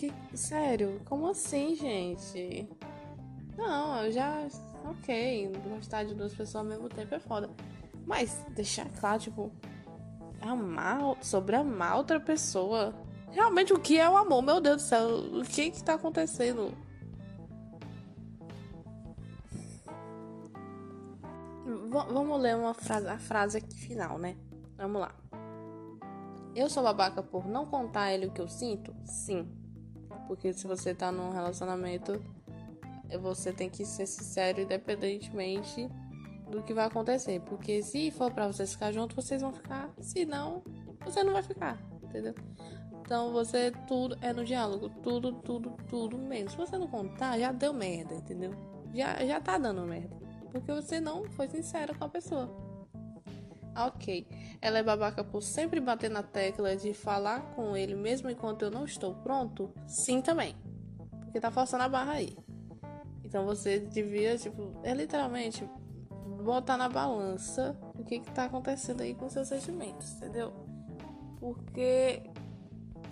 que, 0.00 0.12
sério, 0.34 0.98
como 1.04 1.28
assim, 1.28 1.74
gente? 1.74 2.66
Não, 3.58 4.02
eu 4.04 4.10
já, 4.10 4.48
ok, 4.86 5.52
gostar 5.68 6.04
de 6.04 6.14
duas 6.14 6.32
pessoas 6.32 6.56
ao 6.56 6.64
mesmo 6.64 6.88
tempo 6.88 7.14
é 7.14 7.20
foda. 7.20 7.50
Mas 8.06 8.42
deixar 8.54 8.88
claro, 8.98 9.20
tipo, 9.20 9.52
amar, 10.40 11.22
sobre 11.22 11.54
amar 11.54 11.98
outra 11.98 12.18
pessoa. 12.18 12.94
Realmente, 13.30 13.74
o 13.74 13.78
que 13.78 13.98
é 13.98 14.08
o 14.08 14.16
amor? 14.16 14.40
Meu 14.40 14.58
Deus 14.58 14.82
do 14.82 14.88
céu, 14.88 15.06
o 15.08 15.42
que 15.42 15.70
que 15.70 15.84
tá 15.84 15.94
acontecendo? 15.94 16.74
V 21.66 21.90
vamos 21.90 22.40
ler 22.40 22.56
uma 22.56 22.72
frase, 22.72 23.06
a 23.06 23.18
frase 23.18 23.58
aqui 23.58 23.74
final, 23.74 24.18
né? 24.18 24.34
Vamos 24.78 25.02
lá. 25.02 25.14
Eu 26.56 26.70
sou 26.70 26.82
babaca 26.82 27.22
por 27.22 27.46
não 27.46 27.66
contar 27.66 28.12
ele 28.12 28.26
o 28.26 28.32
que 28.32 28.40
eu 28.40 28.48
sinto? 28.48 28.94
Sim. 29.04 29.59
Porque 30.30 30.52
se 30.52 30.64
você 30.64 30.94
tá 30.94 31.10
num 31.10 31.32
relacionamento, 31.32 32.22
você 33.20 33.52
tem 33.52 33.68
que 33.68 33.84
ser 33.84 34.06
sincero 34.06 34.60
independentemente 34.60 35.90
do 36.48 36.62
que 36.62 36.72
vai 36.72 36.84
acontecer. 36.84 37.40
Porque 37.40 37.82
se 37.82 38.12
for 38.12 38.32
para 38.32 38.46
vocês 38.46 38.72
ficar 38.72 38.92
juntos, 38.92 39.16
vocês 39.16 39.42
vão 39.42 39.52
ficar. 39.52 39.90
Se 39.98 40.24
não, 40.24 40.62
você 41.04 41.24
não 41.24 41.32
vai 41.32 41.42
ficar, 41.42 41.82
entendeu? 42.00 42.32
Então 43.00 43.32
você 43.32 43.72
tudo 43.88 44.16
é 44.22 44.32
no 44.32 44.44
diálogo, 44.44 44.88
tudo, 45.02 45.32
tudo, 45.32 45.76
tudo 45.88 46.16
mesmo. 46.16 46.50
Se 46.50 46.56
você 46.56 46.78
não 46.78 46.86
contar, 46.86 47.36
já 47.36 47.50
deu 47.50 47.72
merda, 47.72 48.14
entendeu? 48.14 48.52
Já, 48.94 49.26
já 49.26 49.40
tá 49.40 49.58
dando 49.58 49.82
merda. 49.82 50.16
Porque 50.52 50.70
você 50.70 51.00
não 51.00 51.24
foi 51.24 51.48
sincero 51.48 51.92
com 51.98 52.04
a 52.04 52.08
pessoa. 52.08 52.48
Ok. 53.76 54.26
Ela 54.60 54.78
é 54.78 54.82
babaca 54.82 55.22
por 55.22 55.42
sempre 55.42 55.80
bater 55.80 56.10
na 56.10 56.22
tecla 56.22 56.76
de 56.76 56.92
falar 56.92 57.54
com 57.54 57.76
ele 57.76 57.94
mesmo 57.94 58.28
enquanto 58.30 58.62
eu 58.62 58.70
não 58.70 58.84
estou 58.84 59.14
pronto? 59.14 59.72
Sim, 59.86 60.20
também. 60.20 60.56
Porque 61.24 61.40
tá 61.40 61.50
forçando 61.50 61.84
a 61.84 61.88
barra 61.88 62.12
aí. 62.12 62.36
Então 63.24 63.44
você 63.44 63.78
devia, 63.78 64.36
tipo, 64.36 64.72
é 64.82 64.92
literalmente 64.92 65.68
botar 66.42 66.76
na 66.76 66.88
balança 66.88 67.78
o 67.98 68.04
que 68.04 68.18
que 68.18 68.30
tá 68.32 68.46
acontecendo 68.46 69.02
aí 69.02 69.14
com 69.14 69.28
seus 69.28 69.48
sentimentos, 69.48 70.14
entendeu? 70.14 70.52
Porque 71.38 72.22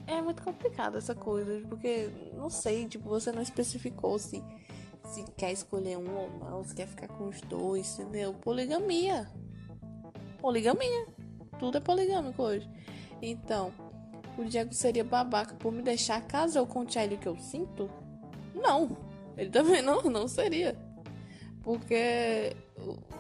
é 0.07 0.21
muito 0.21 0.43
complicado 0.43 0.99
essa 0.99 1.15
coisa, 1.15 1.61
porque 1.69 2.11
não 2.35 2.51
sei, 2.51 2.89
tipo, 2.89 3.09
você 3.09 3.31
não 3.31 3.43
especificou 3.43 4.19
se 4.19 4.43
se 5.09 5.25
quer 5.37 5.53
escolher 5.53 5.97
um 5.97 6.17
ou 6.17 6.31
não, 6.39 6.65
se 6.65 6.75
quer 6.75 6.87
ficar 6.87 7.09
com 7.09 7.29
os 7.29 7.41
dois, 7.43 7.99
entendeu? 7.99 8.35
Poligamia. 8.35 9.31
Poligamia. 10.39 11.07
Tudo 11.59 11.79
é 11.79 11.81
poligâmico 11.81 12.43
hoje. 12.43 12.69
Então, 13.21 13.73
o 14.37 14.45
Diego 14.45 14.73
seria 14.73 15.05
babaca 15.05 15.55
por 15.57 15.73
me 15.73 15.83
deixar 15.83 16.21
caso 16.23 16.59
eu 16.59 16.67
conte 16.67 16.99
a 16.99 17.05
ele 17.05 17.17
o 17.17 17.19
que 17.19 17.27
eu 17.27 17.37
sinto? 17.37 17.91
Não. 18.55 18.97
Ele 19.37 19.51
também 19.51 19.83
não, 19.83 20.03
não 20.03 20.29
seria. 20.29 20.77
Porque 21.63 22.57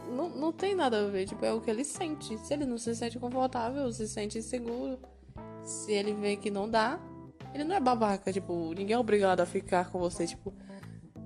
não, 0.08 0.28
não 0.28 0.52
tem 0.52 0.74
nada 0.74 1.04
a 1.04 1.08
ver, 1.08 1.26
tipo, 1.26 1.44
é 1.44 1.52
o 1.52 1.60
que 1.60 1.70
ele 1.70 1.84
sente. 1.84 2.38
Se 2.38 2.54
ele 2.54 2.64
não 2.64 2.78
se 2.78 2.94
sente 2.94 3.18
confortável, 3.18 3.90
se 3.92 4.08
sente 4.08 4.38
inseguro, 4.38 4.98
se 5.62 5.92
ele 5.92 6.14
vê 6.14 6.36
que 6.36 6.50
não 6.50 6.68
dá, 6.68 6.98
ele 7.52 7.64
não 7.64 7.76
é 7.76 7.80
babaca, 7.80 8.32
tipo, 8.32 8.72
ninguém 8.74 8.94
é 8.94 8.98
obrigado 8.98 9.40
a 9.40 9.46
ficar 9.46 9.90
com 9.90 9.98
você, 9.98 10.26
tipo, 10.26 10.52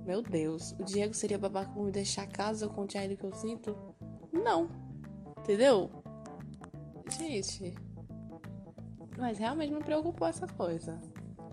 meu 0.05 0.21
Deus, 0.21 0.71
o 0.79 0.83
Diego 0.83 1.13
seria 1.13 1.37
babaca 1.37 1.71
por 1.71 1.85
me 1.85 1.91
deixar 1.91 2.27
casa 2.27 2.65
eu 2.65 2.69
conte 2.69 2.97
a 2.97 3.03
ele 3.03 3.13
o 3.13 3.17
que 3.17 3.23
eu 3.23 3.33
sinto? 3.33 3.75
Não. 4.31 4.69
Entendeu? 5.43 5.91
Gente. 7.17 7.73
Mas 9.17 9.37
realmente 9.37 9.73
me 9.73 9.83
preocupou 9.83 10.25
essa 10.25 10.47
coisa. 10.47 10.99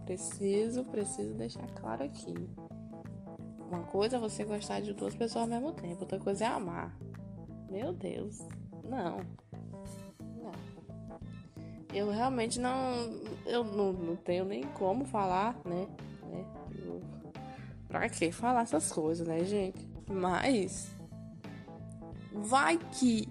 Preciso, 0.06 0.84
preciso 0.84 1.34
deixar 1.34 1.66
claro 1.74 2.04
aqui. 2.04 2.34
Uma 3.68 3.82
coisa 3.82 4.16
é 4.16 4.20
você 4.20 4.44
gostar 4.44 4.80
de 4.80 4.94
duas 4.94 5.14
pessoas 5.14 5.42
ao 5.42 5.48
mesmo 5.48 5.72
tempo, 5.72 6.02
outra 6.02 6.20
coisa 6.20 6.44
é 6.44 6.46
amar. 6.46 6.96
Meu 7.68 7.92
Deus. 7.92 8.38
Não. 8.84 9.18
Não. 10.40 10.52
Eu 11.92 12.10
realmente 12.10 12.60
não. 12.60 12.94
Eu 13.44 13.64
não, 13.64 13.92
não 13.92 14.16
tenho 14.16 14.44
nem 14.44 14.62
como 14.62 15.04
falar, 15.04 15.56
né? 15.64 15.88
né? 16.28 16.44
Eu, 16.76 17.00
pra 17.88 18.08
que 18.08 18.30
falar 18.30 18.62
essas 18.62 18.90
coisas, 18.92 19.26
né, 19.26 19.44
gente? 19.44 19.84
Mas. 20.08 20.90
Vai 22.32 22.78
que 22.78 23.28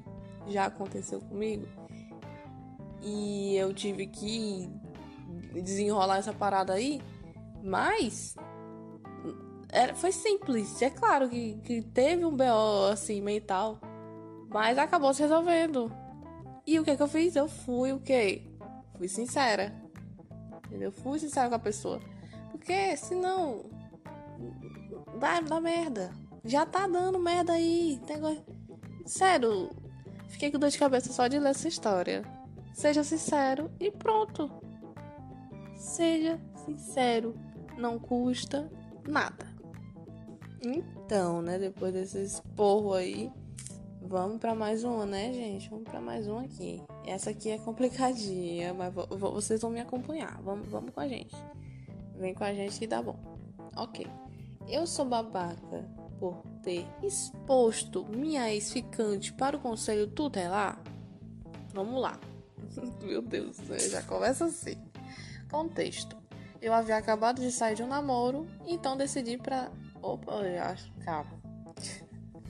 já 0.48 0.65
aconteceu 0.65 1.19
comigo 1.22 1.67
e 3.01 3.55
eu 3.55 3.74
tive 3.74 4.08
que 4.08 4.69
desenrolar 5.53 6.17
essa 6.17 6.34
parada 6.34 6.74
aí, 6.74 7.01
mas 7.63 8.36
era, 9.72 9.96
foi 9.96 10.12
simples. 10.12 10.81
É 10.81 10.89
claro 10.89 11.29
que, 11.29 11.55
que 11.63 11.81
teve 11.81 12.25
um 12.25 12.36
BO 12.36 12.91
assim 12.91 13.22
mental, 13.22 13.79
mas 14.50 14.77
acabou 14.77 15.13
se 15.13 15.22
resolvendo. 15.22 15.91
E 16.65 16.79
o 16.79 16.84
que 16.84 16.96
que 16.96 17.01
eu 17.01 17.08
fiz? 17.08 17.36
Eu 17.36 17.48
fui 17.48 17.91
o 17.91 18.00
quê? 18.00 18.43
Fui 18.98 19.08
sincera. 19.08 19.74
Entendeu? 20.67 20.91
Fui 20.91 21.17
sincera 21.17 21.50
com 21.50 21.55
a 21.55 21.60
pessoa. 21.60 22.00
Porque 22.51 22.96
senão 22.98 23.65
dá, 25.19 25.39
dá 25.41 25.60
merda. 25.60 26.12
Já 26.43 26.65
tá 26.65 26.88
dando 26.88 27.17
merda 27.17 27.53
aí. 27.53 28.00
Negócio... 28.08 28.43
Sério, 29.05 29.69
fiquei 30.29 30.51
com 30.51 30.59
dor 30.59 30.69
de 30.69 30.77
cabeça 30.77 31.12
só 31.12 31.27
de 31.27 31.38
ler 31.38 31.50
essa 31.50 31.67
história. 31.67 32.24
Seja 32.74 33.03
sincero 33.03 33.69
e 33.79 33.91
pronto. 33.91 34.50
Seja 35.75 36.39
sincero. 36.65 37.36
Não 37.77 38.00
custa 38.00 38.69
nada. 39.07 39.48
Então, 40.62 41.41
né, 41.41 41.57
depois 41.57 41.93
desse 41.93 42.21
esporro 42.21 42.93
aí, 42.93 43.31
vamos 44.01 44.38
para 44.39 44.53
mais 44.53 44.83
uma, 44.83 45.05
né, 45.05 45.31
gente? 45.31 45.69
Vamos 45.69 45.86
para 45.86 46.01
mais 46.01 46.27
uma 46.27 46.43
aqui. 46.43 46.81
Essa 47.05 47.29
aqui 47.29 47.50
é 47.50 47.57
complicadinha, 47.57 48.74
mas 48.74 48.93
vocês 48.93 49.62
vão 49.62 49.71
me 49.71 49.79
acompanhar. 49.79 50.41
Vamos, 50.41 50.67
vamos 50.67 50.93
com 50.93 51.00
a 51.00 51.07
gente. 51.07 51.36
Vem 52.17 52.33
com 52.33 52.43
a 52.43 52.53
gente 52.53 52.77
que 52.77 52.88
dá 52.88 53.01
bom. 53.01 53.17
Ok. 53.75 54.05
Eu 54.67 54.86
sou 54.86 55.05
babaca 55.05 55.99
por 56.19 56.43
ter 56.61 56.85
exposto 57.01 58.05
minha 58.05 58.51
ex-ficante 58.51 59.33
para 59.33 59.57
o 59.57 59.59
conselho 59.59 60.07
tutelar? 60.07 60.81
Vamos 61.73 62.01
lá. 62.01 62.19
Meu 63.03 63.21
Deus, 63.21 63.57
já 63.89 64.03
começa 64.03 64.45
assim. 64.45 64.75
Contexto. 65.49 66.17
Eu 66.61 66.73
havia 66.73 66.97
acabado 66.97 67.41
de 67.41 67.51
sair 67.51 67.75
de 67.75 67.83
um 67.83 67.88
namoro, 67.88 68.45
então 68.67 68.97
decidi 68.97 69.38
para. 69.38 69.71
Opa, 70.01 70.33
eu 70.33 70.61
acho. 70.61 70.91
Calma. 71.05 71.39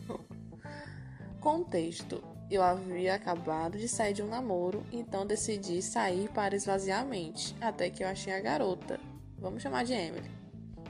Contexto. 1.39 2.23
Eu 2.49 2.63
havia 2.63 3.13
acabado 3.13 3.77
de 3.77 3.87
sair 3.87 4.13
de 4.13 4.23
um 4.23 4.27
namoro, 4.27 4.83
então 4.91 5.23
decidi 5.23 5.83
sair 5.83 6.27
para 6.29 6.55
esvaziar 6.55 7.01
a 7.01 7.05
mente, 7.05 7.55
até 7.61 7.91
que 7.91 8.03
eu 8.03 8.07
achei 8.07 8.33
a 8.33 8.39
garota. 8.39 8.99
Vamos 9.37 9.61
chamar 9.61 9.85
de 9.85 9.93
Emily. 9.93 10.31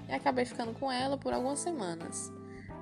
E 0.07 0.13
acabei 0.13 0.45
ficando 0.45 0.74
com 0.74 0.89
ela 0.89 1.17
por 1.17 1.33
algumas 1.33 1.59
semanas. 1.59 2.31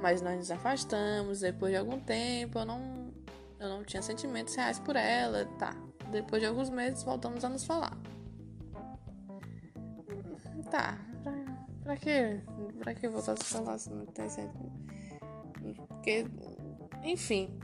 Mas 0.02 0.22
nós 0.22 0.38
nos 0.38 0.52
afastamos, 0.52 1.40
depois 1.40 1.72
de 1.72 1.78
algum 1.78 2.00
tempo 2.00 2.60
eu 2.60 2.66
não, 2.66 3.14
eu 3.60 3.70
não 3.70 3.84
tinha 3.84 4.02
sentimentos 4.02 4.56
reais 4.56 4.80
por 4.80 4.96
ela, 4.96 5.46
tá. 5.58 5.76
Depois 6.12 6.42
de 6.42 6.48
alguns 6.48 6.70
meses 6.70 7.04
voltamos 7.04 7.44
a 7.44 7.50
nos 7.50 7.66
falar. 7.66 7.98
Tá, 10.70 10.98
pra, 11.24 11.34
pra 11.84 11.98
quê? 11.98 12.42
Pra 12.80 12.94
que 12.94 13.08
voltar 13.08 13.34
a 13.34 13.38
se 13.38 13.44
falar 13.46 13.78
se 13.78 13.90
não 13.90 14.06
tem 14.06 14.30
sentimento? 14.30 14.88
Porque, 15.88 16.26
enfim. 17.04 17.58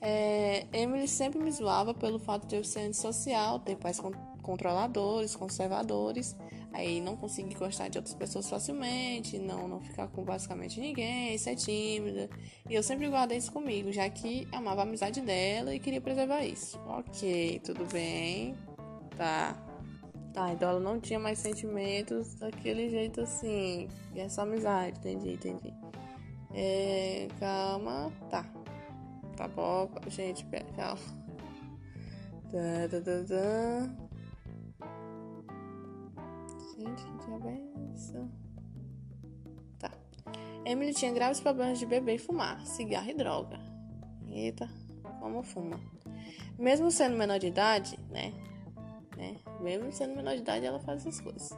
É, 0.00 0.66
Emily 0.72 1.06
sempre 1.06 1.38
me 1.38 1.50
zoava 1.52 1.94
pelo 1.94 2.18
fato 2.18 2.46
de 2.48 2.56
eu 2.56 2.64
ser 2.64 2.80
antissocial, 2.80 3.60
ter 3.60 3.76
pais 3.76 4.00
controladores, 4.42 5.36
conservadores, 5.36 6.36
aí 6.72 7.00
não 7.00 7.16
conseguir 7.16 7.54
gostar 7.54 7.88
de 7.88 7.98
outras 7.98 8.14
pessoas 8.14 8.48
facilmente, 8.48 9.38
não, 9.38 9.68
não 9.68 9.80
ficar 9.80 10.08
com 10.08 10.24
basicamente 10.24 10.80
ninguém, 10.80 11.36
ser 11.38 11.56
tímida. 11.56 12.28
E 12.68 12.74
eu 12.74 12.82
sempre 12.82 13.08
guardei 13.08 13.38
isso 13.38 13.52
comigo, 13.52 13.92
já 13.92 14.08
que 14.08 14.46
amava 14.52 14.80
a 14.80 14.84
amizade 14.84 15.20
dela 15.20 15.74
e 15.74 15.78
queria 15.78 16.00
preservar 16.00 16.44
isso. 16.44 16.78
Ok, 16.86 17.60
tudo 17.64 17.84
bem. 17.92 18.54
Tá. 19.16 19.56
Tá, 20.32 20.50
então 20.50 20.70
ela 20.70 20.80
não 20.80 20.98
tinha 20.98 21.18
mais 21.18 21.38
sentimentos 21.38 22.34
daquele 22.36 22.88
jeito 22.88 23.20
assim. 23.20 23.88
E 24.14 24.20
essa 24.20 24.42
amizade, 24.42 24.98
entendi, 24.98 25.34
entendi. 25.34 25.74
É, 26.54 27.28
calma. 27.38 28.10
Tá. 28.30 28.44
Tá 29.36 29.46
bom, 29.48 29.90
gente, 30.08 30.46
calma. 30.74 30.98
Tá, 32.50 32.88
tá, 32.90 33.00
tá, 33.00 33.24
tá. 33.28 34.01
Gente, 36.76 37.04
que 37.04 37.26
diabo? 37.26 38.30
Tá. 39.78 39.90
Emily 40.64 40.94
tinha 40.94 41.12
graves 41.12 41.40
problemas 41.40 41.78
de 41.78 41.86
beber 41.86 42.14
e 42.14 42.18
fumar, 42.18 42.64
cigarro 42.66 43.10
e 43.10 43.14
droga. 43.14 43.60
Eita, 44.28 44.68
como 45.20 45.42
fuma. 45.42 45.78
Mesmo 46.58 46.90
sendo 46.90 47.16
menor 47.16 47.38
de 47.38 47.48
idade, 47.48 47.98
né? 48.10 48.32
né? 49.16 49.36
Mesmo 49.60 49.92
sendo 49.92 50.16
menor 50.16 50.34
de 50.34 50.40
idade, 50.40 50.66
ela 50.66 50.80
faz 50.80 51.06
essas 51.06 51.20
coisas. 51.20 51.50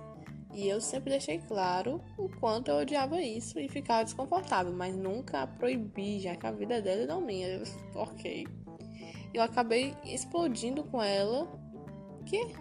E 0.53 0.69
eu 0.69 0.81
sempre 0.81 1.11
deixei 1.11 1.39
claro 1.39 2.01
o 2.17 2.29
quanto 2.29 2.71
eu 2.71 2.77
odiava 2.77 3.21
isso 3.21 3.59
e 3.59 3.69
ficava 3.69 4.05
desconfortável, 4.05 4.73
mas 4.73 4.95
nunca 4.95 5.43
a 5.43 5.47
proibi, 5.47 6.21
já 6.21 6.37
que 6.37 6.47
a 6.47 6.53
vida 6.53 6.81
dela 6.81 7.03
é 7.03 7.07
não 7.07 7.21
minha. 7.21 7.49
Eu, 7.49 7.65
ok. 7.95 8.47
Eu 9.33 9.43
acabei 9.43 9.97
explodindo 10.05 10.85
com 10.85 11.03
ela. 11.03 11.49
Que? 12.25 12.55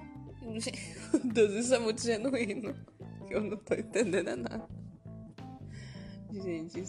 Deus, 1.24 1.54
isso 1.54 1.74
é 1.74 1.80
muito 1.80 2.02
genuíno. 2.02 2.76
Eu 3.30 3.42
não 3.42 3.58
tô 3.58 3.74
entendendo 3.74 4.36
nada. 4.36 4.68
Gente, 6.32 6.84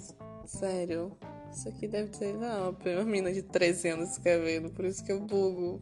sério. 0.47 1.17
Isso 1.53 1.69
aqui 1.69 1.87
deve 1.87 2.15
ser 2.17 2.35
não, 2.35 2.71
uma 2.71 3.05
menina 3.05 3.33
de 3.33 3.43
13 3.43 3.89
anos 3.89 4.11
escrevendo, 4.13 4.71
por 4.71 4.85
isso 4.85 5.05
que 5.05 5.13
eu 5.13 5.21
bugo. 5.21 5.81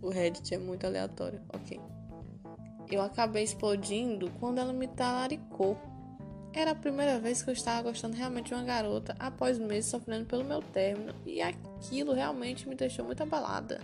O 0.00 0.08
Reddit 0.08 0.54
é 0.54 0.58
muito 0.58 0.86
aleatório. 0.86 1.40
Ok. 1.52 1.80
Eu 2.90 3.02
acabei 3.02 3.42
explodindo 3.42 4.30
quando 4.38 4.58
ela 4.58 4.72
me 4.72 4.86
talaricou. 4.86 5.78
Era 6.52 6.70
a 6.70 6.74
primeira 6.74 7.18
vez 7.18 7.42
que 7.42 7.50
eu 7.50 7.54
estava 7.54 7.82
gostando 7.82 8.16
realmente 8.16 8.46
de 8.46 8.54
uma 8.54 8.62
garota 8.62 9.16
após 9.18 9.58
meses 9.58 9.90
sofrendo 9.90 10.26
pelo 10.26 10.44
meu 10.44 10.62
término 10.62 11.12
e 11.26 11.42
aquilo 11.42 12.12
realmente 12.12 12.68
me 12.68 12.74
deixou 12.74 13.04
muito 13.04 13.22
abalada. 13.22 13.80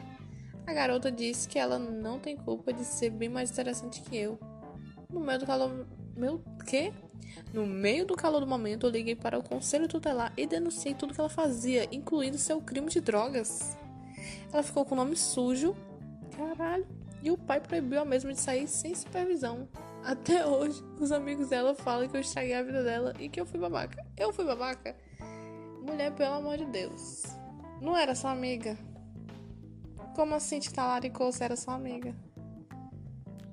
A 0.66 0.72
garota 0.72 1.10
disse 1.10 1.48
que 1.48 1.58
ela 1.58 1.78
não 1.78 2.18
tem 2.18 2.36
culpa 2.36 2.72
de 2.72 2.84
ser 2.84 3.10
bem 3.10 3.28
mais 3.28 3.50
interessante 3.50 4.00
que 4.02 4.16
eu. 4.16 4.38
No 5.08 5.20
meio 5.20 5.38
do 5.38 5.46
calor. 5.46 5.86
Meu. 6.16 6.42
quê? 6.66 6.92
No 7.52 7.66
meio 7.66 8.06
do 8.06 8.14
calor 8.14 8.40
do 8.40 8.46
momento, 8.46 8.86
eu 8.86 8.90
liguei 8.90 9.16
para 9.16 9.38
o 9.38 9.42
conselho 9.42 9.88
tutelar 9.88 10.32
e 10.36 10.46
denunciei 10.46 10.94
tudo 10.94 11.14
que 11.14 11.20
ela 11.20 11.28
fazia, 11.28 11.88
incluindo 11.90 12.38
seu 12.38 12.60
crime 12.60 12.88
de 12.88 13.00
drogas. 13.00 13.76
Ela 14.52 14.62
ficou 14.62 14.84
com 14.84 14.94
o 14.94 14.98
nome 14.98 15.16
sujo. 15.16 15.74
Caralho. 16.36 16.86
E 17.22 17.30
o 17.30 17.36
pai 17.36 17.60
proibiu 17.60 18.00
a 18.00 18.04
mesma 18.04 18.32
de 18.32 18.40
sair 18.40 18.66
sem 18.66 18.94
supervisão. 18.94 19.68
Até 20.04 20.46
hoje, 20.46 20.82
os 20.98 21.12
amigos 21.12 21.48
dela 21.48 21.74
falam 21.74 22.08
que 22.08 22.16
eu 22.16 22.20
estraguei 22.20 22.54
a 22.54 22.62
vida 22.62 22.82
dela 22.82 23.14
e 23.18 23.28
que 23.28 23.40
eu 23.40 23.44
fui 23.44 23.60
babaca. 23.60 24.04
Eu 24.16 24.32
fui 24.32 24.44
babaca? 24.44 24.96
Mulher, 25.82 26.12
pelo 26.12 26.34
amor 26.34 26.56
de 26.56 26.64
Deus. 26.66 27.24
Não 27.80 27.96
era 27.96 28.14
sua 28.14 28.30
amiga. 28.30 28.78
Como 30.14 30.34
assim 30.34 30.58
te 30.58 30.72
talaricou 30.72 31.32
se 31.32 31.42
era 31.42 31.56
sua 31.56 31.74
amiga? 31.74 32.14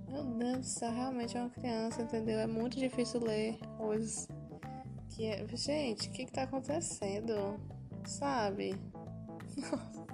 Meu 0.10 0.24
Deus 0.24 0.58
do 0.58 0.66
céu, 0.66 0.92
realmente 0.92 1.38
é 1.38 1.42
uma 1.42 1.50
criança, 1.50 2.02
entendeu? 2.02 2.40
É 2.40 2.48
muito 2.48 2.78
difícil 2.78 3.20
ler 3.22 3.58
coisas 3.78 4.28
que 5.10 5.26
é... 5.26 5.46
Gente, 5.48 6.10
o 6.10 6.12
que 6.12 6.26
que 6.26 6.32
tá 6.32 6.44
acontecendo? 6.44 7.60
Sabe? 8.06 8.76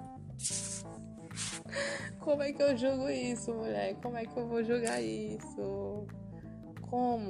Como 2.19 2.41
é 2.41 2.53
que 2.53 2.61
eu 2.61 2.77
julgo 2.77 3.09
isso, 3.09 3.53
mulher? 3.53 3.95
Como 4.01 4.17
é 4.17 4.25
que 4.25 4.37
eu 4.37 4.47
vou 4.47 4.63
julgar 4.63 5.01
isso? 5.01 6.07
Como? 6.89 7.29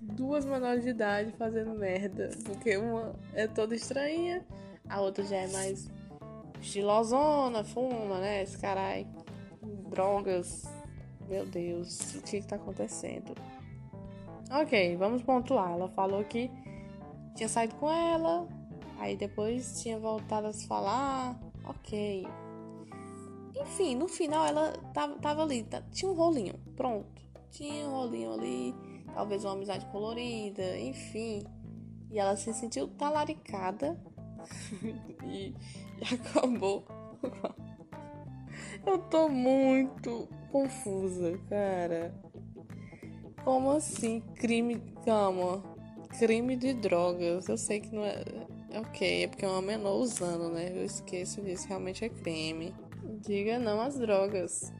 Duas 0.00 0.44
menores 0.44 0.84
de 0.84 0.90
idade 0.90 1.32
fazendo 1.32 1.74
merda. 1.74 2.30
Porque 2.44 2.76
uma 2.76 3.14
é 3.34 3.46
toda 3.46 3.74
estranha, 3.74 4.44
a 4.88 5.00
outra 5.00 5.24
já 5.24 5.36
é 5.36 5.48
mais 5.48 5.86
estilosona, 6.64 7.62
fuma, 7.62 8.18
né? 8.18 8.42
Esse 8.42 8.58
carai. 8.58 9.06
Drogas. 9.90 10.64
Meu 11.28 11.46
Deus, 11.46 12.14
o 12.16 12.22
que, 12.22 12.40
que 12.40 12.46
tá 12.46 12.56
acontecendo? 12.56 13.34
Ok, 14.50 14.96
vamos 14.96 15.22
pontuar. 15.22 15.72
Ela 15.72 15.88
falou 15.88 16.22
que 16.24 16.50
tinha 17.34 17.48
saído 17.48 17.74
com 17.76 17.90
ela, 17.90 18.46
aí 18.98 19.16
depois 19.16 19.80
tinha 19.80 19.98
voltado 19.98 20.46
a 20.48 20.52
se 20.52 20.66
falar. 20.66 21.38
Ok. 21.64 22.26
Enfim, 23.56 23.94
no 23.94 24.08
final 24.08 24.46
ela 24.46 24.72
tava, 24.92 25.16
tava 25.16 25.42
ali, 25.42 25.62
tá, 25.62 25.80
tinha 25.92 26.10
um 26.10 26.14
rolinho, 26.14 26.54
pronto. 26.76 27.22
Tinha 27.50 27.86
um 27.88 27.92
rolinho 27.92 28.32
ali, 28.32 28.74
talvez 29.14 29.44
uma 29.44 29.54
amizade 29.54 29.86
colorida, 29.86 30.78
enfim. 30.78 31.42
E 32.10 32.18
ela 32.18 32.36
se 32.36 32.52
sentiu 32.52 32.88
talaricada 32.88 33.98
e 35.24 35.54
acabou. 36.12 36.84
Eu 38.86 38.98
tô 38.98 39.28
muito 39.28 40.28
confusa, 40.50 41.38
cara. 41.48 42.14
Como 43.42 43.70
assim? 43.70 44.20
Crime. 44.36 44.80
Calma. 45.04 45.62
Crime 46.18 46.56
de 46.56 46.74
drogas. 46.74 47.48
Eu 47.48 47.56
sei 47.56 47.80
que 47.80 47.94
não 47.94 48.04
é. 48.04 48.22
é 48.70 48.80
ok, 48.80 49.24
é 49.24 49.26
porque 49.28 49.44
é 49.44 49.48
uma 49.48 49.62
menor 49.62 49.96
usando, 49.96 50.50
né? 50.50 50.70
Eu 50.74 50.84
esqueço 50.84 51.40
disso. 51.42 51.68
Realmente 51.68 52.04
é 52.04 52.08
crime. 52.08 52.74
Diga 53.20 53.58
não 53.58 53.80
às 53.80 53.98
drogas. 53.98 54.72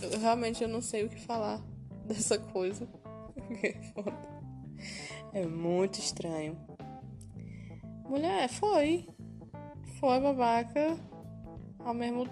Eu, 0.00 0.18
realmente 0.20 0.62
eu 0.62 0.68
não 0.68 0.80
sei 0.80 1.04
o 1.04 1.08
que 1.08 1.20
falar 1.20 1.60
dessa 2.06 2.38
coisa. 2.38 2.88
É 5.32 5.44
muito 5.46 5.98
estranho. 5.98 6.56
Mulher, 8.08 8.48
foi. 8.48 9.06
Foi 9.98 10.20
babaca. 10.20 10.96
Ao 11.80 11.94
mesmo. 11.94 12.26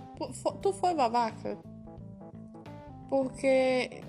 Tu 0.62 0.72
foi 0.72 0.94
babaca? 0.94 1.58
Porque. 3.08 4.02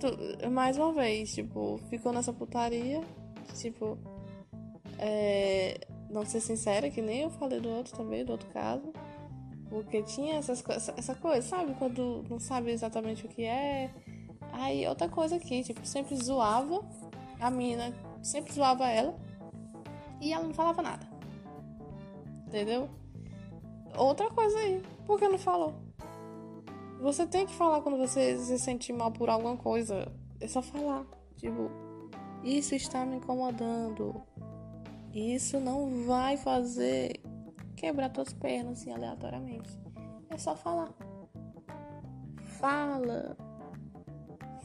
Tu, 0.00 0.50
mais 0.50 0.76
uma 0.76 0.92
vez, 0.92 1.34
tipo, 1.34 1.78
ficou 1.90 2.12
nessa 2.12 2.32
putaria. 2.32 3.02
Tipo. 3.54 3.98
é, 4.98 5.80
não 6.10 6.24
ser 6.24 6.40
sincera, 6.40 6.90
que 6.90 7.02
nem 7.02 7.22
eu 7.22 7.30
falei 7.30 7.60
do 7.60 7.68
outro 7.68 7.96
também, 7.96 8.24
do 8.24 8.32
outro 8.32 8.48
caso. 8.50 8.92
Porque 9.68 10.02
tinha 10.02 10.36
essas 10.36 10.62
essa 10.96 11.14
coisa, 11.14 11.42
sabe? 11.42 11.74
Quando 11.74 12.24
não 12.30 12.38
sabe 12.38 12.70
exatamente 12.70 13.26
o 13.26 13.28
que 13.28 13.44
é. 13.44 13.90
Aí 14.52 14.86
outra 14.86 15.08
coisa 15.08 15.36
aqui, 15.36 15.64
tipo, 15.64 15.84
sempre 15.84 16.14
zoava 16.16 16.80
a 17.40 17.50
mina, 17.50 17.92
sempre 18.22 18.52
zoava 18.52 18.88
ela 18.88 19.18
e 20.20 20.32
ela 20.32 20.44
não 20.44 20.54
falava 20.54 20.80
nada. 20.80 21.13
Entendeu? 22.54 22.88
Outra 23.98 24.30
coisa 24.30 24.56
aí, 24.56 24.80
por 25.08 25.18
que 25.18 25.26
não 25.26 25.36
falou? 25.36 25.74
Você 27.00 27.26
tem 27.26 27.44
que 27.44 27.52
falar 27.52 27.80
quando 27.80 27.98
você 27.98 28.38
se 28.38 28.60
sente 28.60 28.92
mal 28.92 29.10
por 29.10 29.28
alguma 29.28 29.56
coisa. 29.56 30.06
É 30.40 30.46
só 30.46 30.62
falar. 30.62 31.04
Tipo, 31.36 31.68
isso 32.44 32.76
está 32.76 33.04
me 33.04 33.16
incomodando. 33.16 34.22
Isso 35.12 35.58
não 35.58 36.04
vai 36.06 36.36
fazer 36.36 37.20
quebrar 37.74 38.08
tuas 38.10 38.32
pernas 38.32 38.78
assim 38.78 38.92
aleatoriamente. 38.92 39.76
É 40.30 40.38
só 40.38 40.54
falar. 40.54 40.94
Fala. 42.60 43.36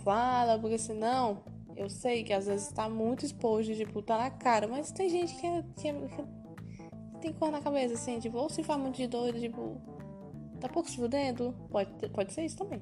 Fala, 0.03 0.59
porque 0.59 0.77
senão 0.77 1.41
eu 1.75 1.89
sei 1.89 2.23
que 2.23 2.33
às 2.33 2.45
vezes 2.45 2.71
tá 2.71 2.87
muito 2.87 3.25
exposto, 3.25 3.73
tipo, 3.73 3.99
tá 4.03 4.15
na 4.15 4.29
cara, 4.29 4.67
mas 4.67 4.91
tem 4.91 5.09
gente 5.09 5.35
que, 5.35 5.47
é, 5.47 5.63
que, 5.75 5.87
é, 5.87 5.93
que 5.93 6.38
tem 7.19 7.33
cor 7.33 7.51
na 7.51 7.61
cabeça, 7.61 7.93
assim, 7.93 8.19
tipo, 8.19 8.37
ou 8.37 8.49
se 8.49 8.63
faz 8.63 8.79
muito 8.79 8.95
de 8.95 9.07
doido, 9.07 9.39
tipo, 9.39 9.77
tá 10.59 10.67
pouco 10.67 10.89
se 10.89 10.97
fudendo. 10.97 11.53
Pode, 11.69 11.91
pode 12.09 12.33
ser 12.33 12.45
isso 12.45 12.57
também. 12.57 12.81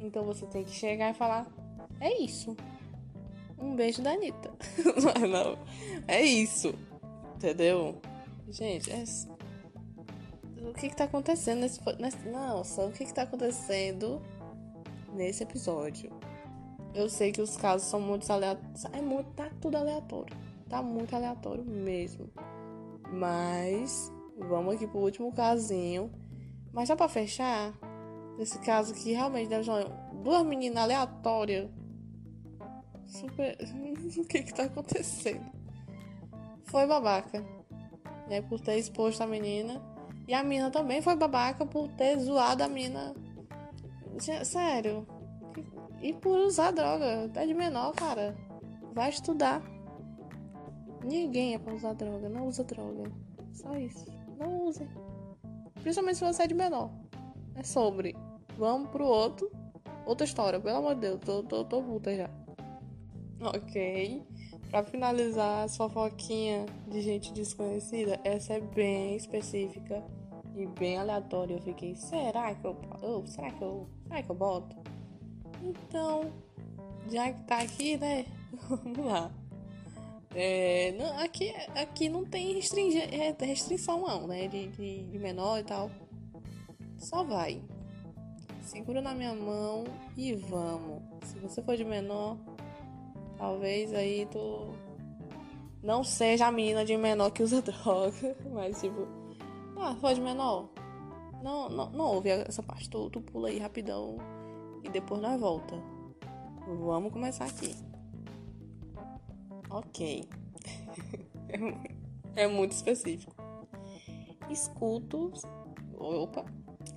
Então 0.00 0.24
você 0.24 0.46
tem 0.46 0.64
que 0.64 0.70
chegar 0.70 1.10
e 1.10 1.14
falar: 1.14 1.46
é 2.00 2.22
isso. 2.22 2.56
Um 3.58 3.74
beijo 3.74 4.02
da 4.02 4.12
Anitta. 4.12 4.52
não, 5.22 5.28
não. 5.28 5.58
É 6.06 6.22
isso. 6.22 6.74
Entendeu? 7.36 7.96
Gente, 8.48 8.90
é... 8.90 9.04
o 10.68 10.74
que 10.74 10.88
que 10.88 10.96
tá 10.96 11.04
acontecendo 11.04 11.60
nesse, 11.60 11.80
nesse. 11.98 12.28
Nossa, 12.28 12.84
o 12.84 12.92
que 12.92 13.04
que 13.04 13.14
tá 13.14 13.22
acontecendo 13.22 14.20
nesse 15.14 15.42
episódio? 15.42 16.10
Eu 16.94 17.08
sei 17.08 17.32
que 17.32 17.42
os 17.42 17.56
casos 17.56 17.88
são 17.88 18.00
muito 18.00 18.30
aleatórios. 18.30 18.84
É 18.86 19.00
muito, 19.00 19.30
tá 19.32 19.50
tudo 19.60 19.76
aleatório. 19.76 20.36
Tá 20.68 20.82
muito 20.82 21.14
aleatório 21.14 21.64
mesmo. 21.64 22.28
Mas 23.12 24.12
vamos 24.38 24.74
aqui 24.74 24.86
pro 24.86 25.00
último 25.00 25.32
casinho. 25.32 26.10
Mas 26.72 26.88
já 26.88 26.96
pra 26.96 27.08
fechar, 27.08 27.72
esse 28.38 28.58
caso 28.58 28.92
que 28.94 29.12
realmente 29.12 29.48
deve 29.48 29.64
ser 29.64 29.88
duas 30.22 30.44
meninas 30.44 30.82
aleatórias. 30.84 31.70
Super. 33.06 33.56
o 34.18 34.24
que 34.24 34.42
que 34.42 34.54
tá 34.54 34.64
acontecendo? 34.64 35.50
Foi 36.64 36.86
babaca, 36.86 37.44
né? 38.28 38.42
Por 38.42 38.60
ter 38.60 38.76
exposto 38.76 39.22
a 39.22 39.26
menina. 39.26 39.80
E 40.28 40.34
a 40.34 40.42
menina 40.42 40.70
também 40.70 41.00
foi 41.00 41.14
babaca 41.14 41.64
por 41.64 41.88
ter 41.88 42.18
zoado 42.18 42.64
a 42.64 42.68
menina. 42.68 43.14
Sério. 44.44 45.06
E 46.02 46.12
por 46.12 46.38
usar 46.38 46.72
droga. 46.72 47.30
É 47.34 47.46
de 47.46 47.54
menor, 47.54 47.92
cara. 47.94 48.36
Vai 48.92 49.10
estudar. 49.10 49.62
Ninguém 51.06 51.54
é 51.54 51.58
pra 51.58 51.72
usar 51.72 51.92
droga. 51.92 52.28
Não 52.28 52.48
usa 52.48 52.64
droga. 52.64 53.10
Só 53.52 53.76
isso. 53.76 54.06
Não 54.36 54.66
use. 54.66 54.86
Principalmente 55.80 56.18
se 56.18 56.24
você 56.24 56.42
é 56.42 56.46
de 56.48 56.54
menor. 56.54 56.90
É 57.54 57.62
sobre. 57.62 58.16
Vamos 58.58 58.90
pro 58.90 59.06
outro. 59.06 59.50
Outra 60.04 60.26
história, 60.26 60.58
pelo 60.58 60.78
amor 60.78 60.96
de 60.96 61.02
Deus. 61.02 61.20
Tô, 61.20 61.44
tô, 61.44 61.64
tô 61.64 61.80
puta 61.80 62.14
já. 62.14 62.28
Ok. 63.40 64.22
Pra 64.68 64.82
finalizar 64.82 65.64
as 65.64 65.76
fofoquinhas 65.76 66.68
de 66.88 67.00
gente 67.00 67.32
desconhecida, 67.32 68.18
essa 68.24 68.54
é 68.54 68.60
bem 68.60 69.14
específica 69.14 70.02
e 70.56 70.66
bem 70.66 70.98
aleatória. 70.98 71.54
Eu 71.54 71.62
fiquei, 71.62 71.94
será 71.94 72.52
que 72.52 72.66
eu. 72.66 72.76
Oh, 73.00 73.24
será 73.26 73.50
que 73.52 73.62
eu. 73.62 73.88
Será 74.08 74.22
que 74.24 74.30
eu 74.30 74.34
boto? 74.34 74.76
Então, 75.62 76.32
já 77.08 77.32
que 77.32 77.42
tá 77.44 77.58
aqui, 77.58 77.96
né? 77.96 78.26
Vamos 78.68 79.06
lá. 79.06 79.30
É, 80.38 80.92
não, 80.92 81.18
aqui, 81.18 81.50
aqui 81.74 82.10
não 82.10 82.22
tem 82.22 82.50
é, 82.52 83.34
restrição 83.40 84.02
não, 84.02 84.26
né? 84.26 84.46
De, 84.46 84.66
de, 84.68 85.04
de 85.04 85.18
menor 85.18 85.58
e 85.58 85.64
tal. 85.64 85.90
Só 86.98 87.24
vai. 87.24 87.62
Segura 88.60 89.00
na 89.00 89.14
minha 89.14 89.34
mão 89.34 89.84
e 90.14 90.34
vamos. 90.34 91.02
Se 91.22 91.38
você 91.38 91.62
for 91.62 91.74
de 91.74 91.86
menor, 91.86 92.36
talvez 93.38 93.94
aí 93.94 94.26
tu 94.26 94.74
não 95.82 96.04
seja 96.04 96.48
a 96.48 96.52
menina 96.52 96.84
de 96.84 96.98
menor 96.98 97.30
que 97.30 97.42
usa 97.42 97.62
droga, 97.62 98.36
mas 98.52 98.78
tipo, 98.78 99.08
ah, 99.78 99.96
for 99.98 100.12
de 100.12 100.20
menor. 100.20 100.68
Não, 101.42 101.70
não, 101.70 101.90
não 101.90 102.04
ouve 102.14 102.28
essa 102.28 102.62
parte, 102.62 102.90
tu, 102.90 103.08
tu 103.08 103.22
pula 103.22 103.48
aí 103.48 103.58
rapidão 103.58 104.18
e 104.84 104.90
depois 104.90 105.18
nós 105.18 105.40
volta. 105.40 105.74
Vamos 106.66 107.10
começar 107.10 107.46
aqui. 107.46 107.74
Ok. 109.70 110.28
é 112.36 112.46
muito 112.46 112.72
específico. 112.72 113.34
Escuto. 114.50 115.32
Opa. 115.98 116.44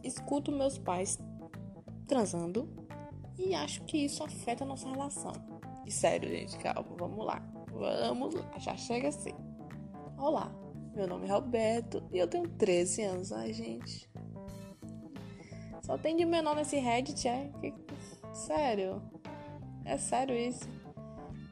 Escuto 0.04 0.52
meus 0.52 0.78
pais 0.78 1.20
transando 2.08 2.68
e 3.38 3.56
acho 3.56 3.84
que 3.86 3.98
isso 3.98 4.24
afeta 4.24 4.64
a 4.64 4.68
nossa 4.68 4.90
relação. 4.90 5.32
E 5.86 5.92
sério, 5.92 6.30
gente, 6.30 6.58
calma, 6.58 6.86
vamos 6.98 7.26
lá. 7.26 7.42
Vamos 7.72 8.36
lá, 8.36 8.60
já 8.60 8.76
chega 8.76 9.08
assim. 9.08 9.34
Olá, 10.18 10.52
meu 10.94 11.08
nome 11.08 11.28
é 11.28 11.32
Roberto 11.32 12.04
e 12.12 12.18
eu 12.18 12.28
tenho 12.28 12.48
13 12.48 13.04
anos. 13.04 13.32
Ai, 13.32 13.54
gente. 13.54 14.10
Só 15.82 15.98
tem 15.98 16.16
de 16.18 16.26
menor 16.26 16.56
nesse 16.56 16.78
Reddit, 16.78 17.28
é? 17.28 17.50
Que... 17.62 17.74
Sério? 18.34 19.02
É 19.86 19.98
sério 19.98 20.36
isso? 20.36 20.68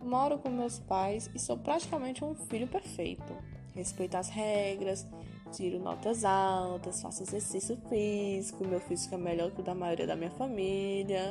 Moro 0.02 0.38
com 0.38 0.50
meus 0.50 0.80
pais 0.80 1.30
e 1.34 1.40
sou 1.40 1.58
praticamente 1.58 2.24
um 2.24 2.34
filho 2.36 2.68
perfeito. 2.68 3.34
Respeito 3.76 4.16
as 4.16 4.30
regras, 4.30 5.06
tiro 5.52 5.80
notas 5.80 6.26
altas, 6.26 7.02
faço 7.02 7.24
exercício 7.24 7.78
físico, 7.90 8.66
meu 8.66 8.80
físico 8.80 9.16
é 9.16 9.18
melhor 9.18 9.52
que 9.52 9.62
o 9.62 9.64
da 9.64 9.76
maioria 9.76 10.08
da 10.08 10.16
minha 10.16 10.32
família. 10.32 11.22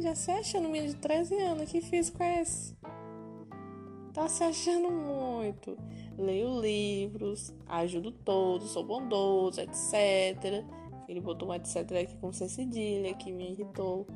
Já 0.00 0.14
se 0.14 0.30
achando 0.30 0.68
menino 0.68 0.92
de 0.92 1.00
13 1.00 1.36
anos, 1.38 1.70
que 1.70 1.80
físico 1.80 2.22
é 2.22 2.42
esse? 2.42 2.76
Tá 4.12 4.28
se 4.28 4.44
achando 4.44 4.90
muito. 4.90 5.76
Leio 6.18 6.60
livros, 6.60 7.54
ajudo 7.66 8.12
todos, 8.12 8.70
sou 8.70 8.84
bondoso, 8.84 9.60
etc. 9.60 10.64
Ele 11.08 11.20
botou 11.20 11.48
um 11.48 11.54
etc 11.54 11.76
aqui 12.02 12.16
com 12.16 12.32
C 12.32 12.48
cedilha, 12.48 13.14
que 13.14 13.32
me 13.32 13.50
irritou. 13.52 14.06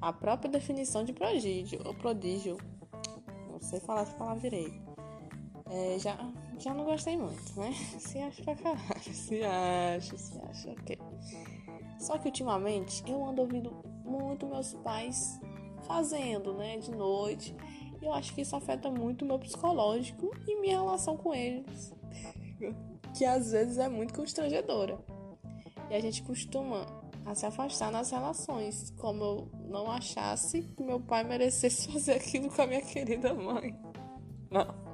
A 0.00 0.12
própria 0.12 0.50
definição 0.50 1.04
de 1.04 1.12
prodígio, 1.12 1.80
ou 1.84 1.94
prodígio, 1.94 2.58
sei 3.60 3.80
falar 3.80 4.02
essa 4.02 4.14
palavra 4.14 4.40
direito. 4.40 4.96
É, 5.68 5.98
já, 5.98 6.16
já 6.58 6.72
não 6.72 6.84
gostei 6.84 7.16
muito, 7.16 7.58
né? 7.58 7.72
Se 7.98 8.18
acha 8.18 8.42
pra 8.42 8.54
caralho. 8.54 9.02
Se 9.12 9.42
acha, 9.42 10.16
se 10.16 10.38
acha, 10.38 10.70
ok. 10.70 10.98
Só 11.98 12.18
que 12.18 12.26
ultimamente 12.26 13.02
eu 13.06 13.24
ando 13.24 13.42
ouvindo 13.42 13.72
muito 14.04 14.46
meus 14.46 14.74
pais 14.74 15.40
fazendo, 15.86 16.52
né? 16.54 16.78
De 16.78 16.90
noite. 16.90 17.54
E 18.00 18.04
eu 18.04 18.12
acho 18.12 18.34
que 18.34 18.42
isso 18.42 18.54
afeta 18.54 18.90
muito 18.90 19.22
o 19.22 19.28
meu 19.28 19.38
psicológico 19.38 20.30
e 20.46 20.60
minha 20.60 20.78
relação 20.78 21.16
com 21.16 21.34
eles. 21.34 21.92
que 23.16 23.24
às 23.24 23.50
vezes 23.50 23.78
é 23.78 23.88
muito 23.88 24.14
constrangedora. 24.14 24.98
E 25.90 25.94
a 25.94 26.00
gente 26.00 26.22
costuma 26.22 26.86
a 27.26 27.34
se 27.34 27.44
afastar 27.44 27.90
nas 27.90 28.10
relações, 28.10 28.90
como 28.96 29.24
eu 29.24 29.50
não 29.68 29.90
achasse 29.90 30.62
que 30.62 30.82
meu 30.82 31.00
pai 31.00 31.24
merecesse 31.24 31.90
fazer 31.92 32.12
aquilo 32.12 32.48
com 32.48 32.62
a 32.62 32.66
minha 32.66 32.80
querida 32.80 33.34
mãe. 33.34 33.76
Não. 34.48 34.86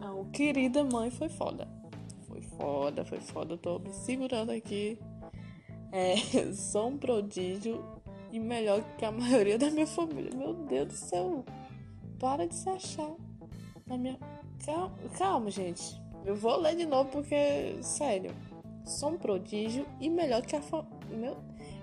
Não, 0.00 0.24
querida 0.32 0.82
mãe 0.82 1.08
foi 1.10 1.28
foda. 1.28 1.68
Foi 2.26 2.42
foda, 2.42 3.04
foi 3.04 3.20
foda. 3.20 3.54
Eu 3.54 3.58
tô 3.58 3.78
me 3.78 3.92
segurando 3.92 4.50
aqui. 4.50 4.98
É, 5.92 6.16
sou 6.52 6.88
um 6.88 6.98
prodígio 6.98 7.84
e 8.32 8.40
melhor 8.40 8.82
que 8.96 9.04
a 9.04 9.12
maioria 9.12 9.56
da 9.56 9.70
minha 9.70 9.86
família. 9.86 10.36
Meu 10.36 10.52
Deus 10.52 10.88
do 10.88 10.94
céu. 10.94 11.44
Para 12.18 12.48
de 12.48 12.56
se 12.56 12.68
achar. 12.68 13.14
Na 13.86 13.96
minha... 13.96 14.18
calma, 14.64 14.96
calma 15.16 15.50
gente. 15.50 16.02
Eu 16.24 16.36
vou 16.36 16.56
ler 16.56 16.76
de 16.76 16.86
novo 16.86 17.10
porque, 17.10 17.76
sério, 17.82 18.30
sou 18.84 19.10
um 19.10 19.18
prodígio 19.18 19.86
e 20.00 20.08
melhor 20.08 20.42
que 20.42 20.54
a 20.54 20.62
fa... 20.62 20.84
meu, 21.10 21.36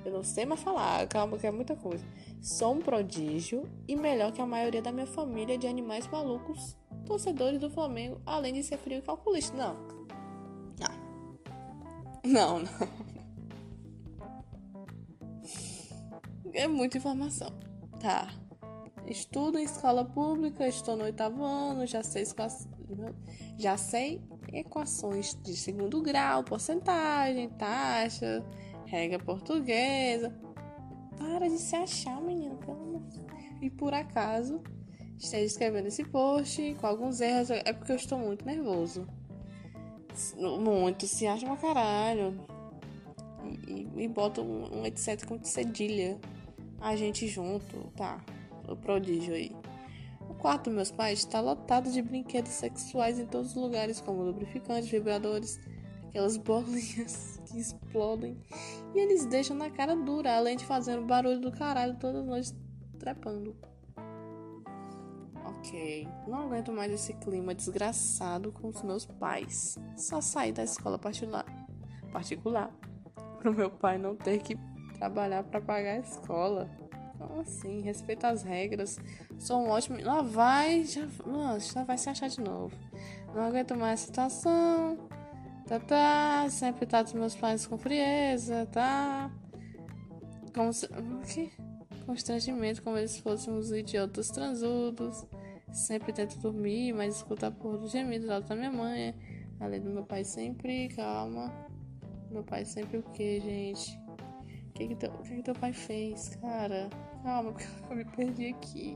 eu 0.06 0.12
não 0.12 0.23
sei 0.23 0.45
mais 0.45 0.62
falar, 0.62 1.06
calma 1.08 1.38
que 1.38 1.45
é 1.45 1.52
muita 1.52 1.75
coisa. 1.75 2.04
Sou 2.41 2.73
um 2.73 2.80
prodígio 2.80 3.63
e 3.88 3.95
melhor 3.95 4.32
que 4.32 4.41
a 4.41 4.45
maioria 4.45 4.82
da 4.82 4.91
minha 4.91 5.08
família 5.08 5.58
de 5.58 5.67
animais 5.67 6.08
malucos, 6.08 6.78
torcedores 7.06 7.60
do 7.60 7.69
Flamengo, 7.69 8.21
além 8.25 8.54
de 8.54 8.63
ser 8.63 8.78
frio 8.78 8.99
e 8.99 9.02
calculista. 9.02 9.56
Não. 9.56 9.75
Não. 10.80 10.99
Não, 12.23 12.60
não. 12.60 13.10
É 16.54 16.67
muita 16.67 16.97
informação. 16.97 17.49
Tá. 17.99 18.30
estudo 19.06 19.58
em 19.58 19.63
escola 19.63 20.06
pública, 20.06 20.67
estou 20.67 20.95
no 20.95 21.04
oitavo 21.04 21.43
ano, 21.43 21.86
já 21.86 22.02
sei, 22.02 22.23
já 23.58 23.78
sei 23.78 24.21
equações 24.52 25.36
de 25.43 25.56
segundo 25.56 26.02
grau, 26.02 26.43
porcentagem, 26.43 27.49
taxa, 27.49 28.43
regra 28.86 29.19
portuguesa. 29.19 30.34
Para 31.17 31.49
de 31.49 31.58
se 31.58 31.75
achar, 31.75 32.21
menino, 32.21 32.58
pelo. 32.58 33.04
E 33.62 33.69
por 33.69 33.93
acaso 33.93 34.62
esteja 35.17 35.43
escrevendo 35.43 35.88
esse 35.88 36.04
post 36.06 36.75
com 36.80 36.88
alguns 36.88 37.19
erros, 37.19 37.49
é 37.52 37.73
porque 37.73 37.91
eu 37.91 37.97
estou 37.97 38.17
muito 38.17 38.45
nervoso. 38.45 39.06
Muito, 40.38 41.06
se 41.08 41.28
acha 41.28 41.45
uma 41.45 41.58
caralho. 41.58 42.39
E, 43.67 43.71
e, 43.71 44.04
e 44.04 44.08
bota 44.08 44.41
um, 44.41 44.80
um 44.80 44.86
etc 44.86 45.25
com 45.25 45.43
cedilha. 45.43 46.19
A 46.80 46.95
gente 46.95 47.28
junto, 47.28 47.91
tá? 47.95 48.23
O 48.67 48.75
prodígio 48.75 49.34
aí. 49.34 49.58
O 50.39 50.41
quarto 50.41 50.65
dos 50.69 50.73
meus 50.73 50.89
pais 50.89 51.19
está 51.19 51.41
lotado 51.41 51.91
de 51.91 52.02
brinquedos 52.02 52.54
sexuais 52.54 53.19
em 53.19 53.25
todos 53.25 53.49
os 53.49 53.62
lugares, 53.62 53.99
como 53.99 54.23
lubrificantes, 54.23 54.89
vibradores, 54.89 55.60
aquelas 56.08 56.38
bolinhas 56.38 57.41
que 57.45 57.60
explodem. 57.60 58.41
E 58.95 58.99
eles 58.99 59.25
deixam 59.25 59.58
na 59.58 59.69
cara 59.69 59.97
dura, 59.97 60.38
além 60.38 60.56
de 60.56 60.63
fazendo 60.65 61.06
barulho 61.06 61.41
do 61.41 61.52
caralho 61.52 61.99
todas 61.99 62.25
nós 62.25 62.56
trepando. 62.97 63.54
Ok, 65.43 66.08
não 66.25 66.43
aguento 66.43 66.71
mais 66.71 66.93
esse 66.93 67.13
clima 67.15 67.54
desgraçado 67.54 68.49
com 68.54 68.69
os 68.69 68.82
meus 68.82 69.06
pais. 69.06 69.78
Só 69.97 70.21
saí 70.21 70.54
da 70.54 70.63
escola 70.63 70.97
particular, 70.97 71.45
particular 72.13 72.73
pro 73.39 73.54
meu 73.54 73.69
pai 73.69 73.97
não 73.97 74.15
ter 74.15 74.39
que 74.39 74.58
trabalhar 74.93 75.43
para 75.43 75.60
pagar 75.60 75.95
a 75.95 75.99
escola. 75.99 76.88
Como 77.19 77.41
assim? 77.41 77.82
Respeita 77.82 78.29
as 78.29 78.43
regras. 78.43 78.97
Sou 79.38 79.60
um 79.60 79.69
ótimo. 79.69 80.01
Lá 80.01 80.21
vai, 80.21 80.86
já, 80.86 81.05
nossa, 81.25 81.73
já 81.73 81.84
vai 81.84 81.97
se 81.97 82.10
achar 82.10 82.29
de 82.29 82.39
novo. 82.39 82.73
Não 83.36 83.43
aguento 83.43 83.75
mais 83.75 84.01
a 84.01 84.05
situação. 84.05 84.97
Tá, 85.67 85.79
tá. 85.82 86.49
Sempre 86.49 86.86
tá 86.86 87.03
dos 87.03 87.12
meus 87.12 87.36
pais 87.36 87.67
com 87.67 87.77
frieza, 87.77 88.65
tá? 88.67 89.29
Como 90.55 90.71
se. 90.71 90.86
O 90.86 91.19
quê? 91.27 91.51
Constrangimento, 92.05 92.82
como 92.82 92.97
eles 92.97 93.19
fôssemos 93.19 93.69
idiotas 93.71 94.29
transudos. 94.29 95.25
Sempre 95.73 96.13
tento 96.13 96.39
dormir, 96.39 96.93
mas 96.93 97.17
escuta 97.17 97.47
a 97.47 97.51
porra 97.51 97.79
do 97.79 97.88
gemido 97.89 98.27
lá 98.27 98.39
da 98.39 98.55
minha 98.55 98.71
mãe. 98.71 99.13
Além 99.60 99.82
do 99.82 99.89
meu 99.89 100.05
pai 100.05 100.23
sempre, 100.23 100.88
calma. 100.95 101.53
Meu 102.32 102.43
pai 102.43 102.63
sempre 102.63 102.99
o 102.99 103.03
que, 103.03 103.41
gente? 103.41 103.98
Que 104.79 104.87
que, 104.87 104.95
teu, 104.95 105.11
que 105.11 105.35
que 105.35 105.43
teu 105.43 105.55
pai 105.55 105.73
fez, 105.73 106.37
cara? 106.37 106.89
Calma, 107.21 107.51
porque 107.51 107.65
eu 107.89 107.97
me 107.97 108.05
perdi 108.05 108.47
aqui. 108.47 108.95